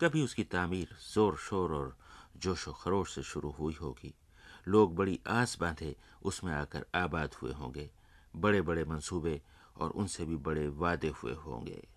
[0.00, 1.98] कभी उसकी तामीर ज़ोर शोर और
[2.36, 4.14] जोशो खरोश से शुरू हुई होगी।
[4.68, 7.90] लोग बड़ी आस बांधे उसमें आकर आबाद हुए होंगे।
[8.36, 9.42] बड़े बड़े मंसूबे
[9.76, 11.88] और उनसे भी बड़े वादे हुए होंगे।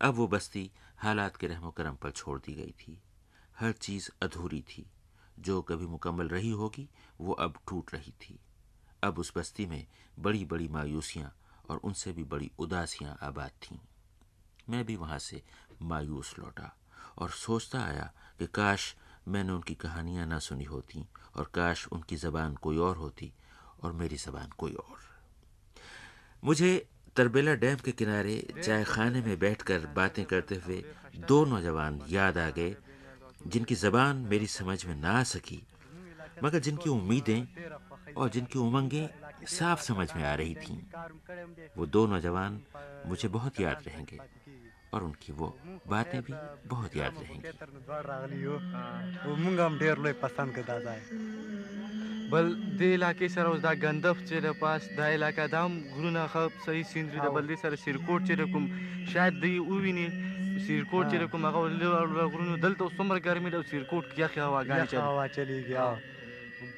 [0.00, 3.02] अब वो बस्ती हालात के रहमो करम पर छोड़ दी गई थी।
[3.58, 4.90] हर चीज़ अधूरी थी।
[5.38, 6.88] जो कभी मुकम्मल रही होगी,
[7.20, 8.38] वो अब टूट रही थी।
[9.02, 9.86] अब उस बस्ती में
[10.18, 11.32] बड़ी बड़ी मायूसियाँ
[11.70, 13.78] और उनसे भी बड़ी उदासियाँ आबाद थीं।
[14.70, 15.42] मैं भी वहाँ से
[15.82, 16.74] मायूस लौटा
[17.18, 18.94] और सोचता आया कि काश
[19.28, 21.04] मैंने उनकी कहानियाँ ना सुनी होती
[21.36, 23.32] और काश उनकी ज़बान कोई और होती
[23.82, 24.98] और मेरी ज़बान कोई और।
[26.44, 30.84] मुझे तरबेला डैम के किनारे चाय खाने में बैठकर बातें करते हुए
[31.28, 32.76] दो नौजवान याद आ गए,
[33.46, 35.62] जिनकी ज़बान मेरी समझ में ना आ सकी,
[36.44, 37.40] मगर जिनकी उम्मीदें
[38.16, 39.06] और जिनकी उमंगें
[39.48, 40.78] साफ़ समझ में आ रही थीं
[41.76, 42.52] वो दो नौजवान
[43.06, 44.18] मुझे बहुत याद रहेंगे
[44.94, 45.48] और उनकी वो
[45.86, 46.32] बातें भी
[46.66, 47.48] बहुत याद रहेंगी।
[52.32, 52.46] बल
[52.78, 56.82] दे इलाके सर उस दा गंदफ चे द पास दा इलाका दाम गुरुना खब सही
[56.84, 58.64] सिंद्री द बल्दी सर सिरकोट चे रकुम
[59.12, 60.06] शायद दी उविनी
[60.66, 61.60] सिरकोट चे रकुम अगा
[62.26, 65.84] गुरुनु दल तो समर गर्मी द सिरकोट किया क्या हवा गाड़ी चली। हवा चली गया।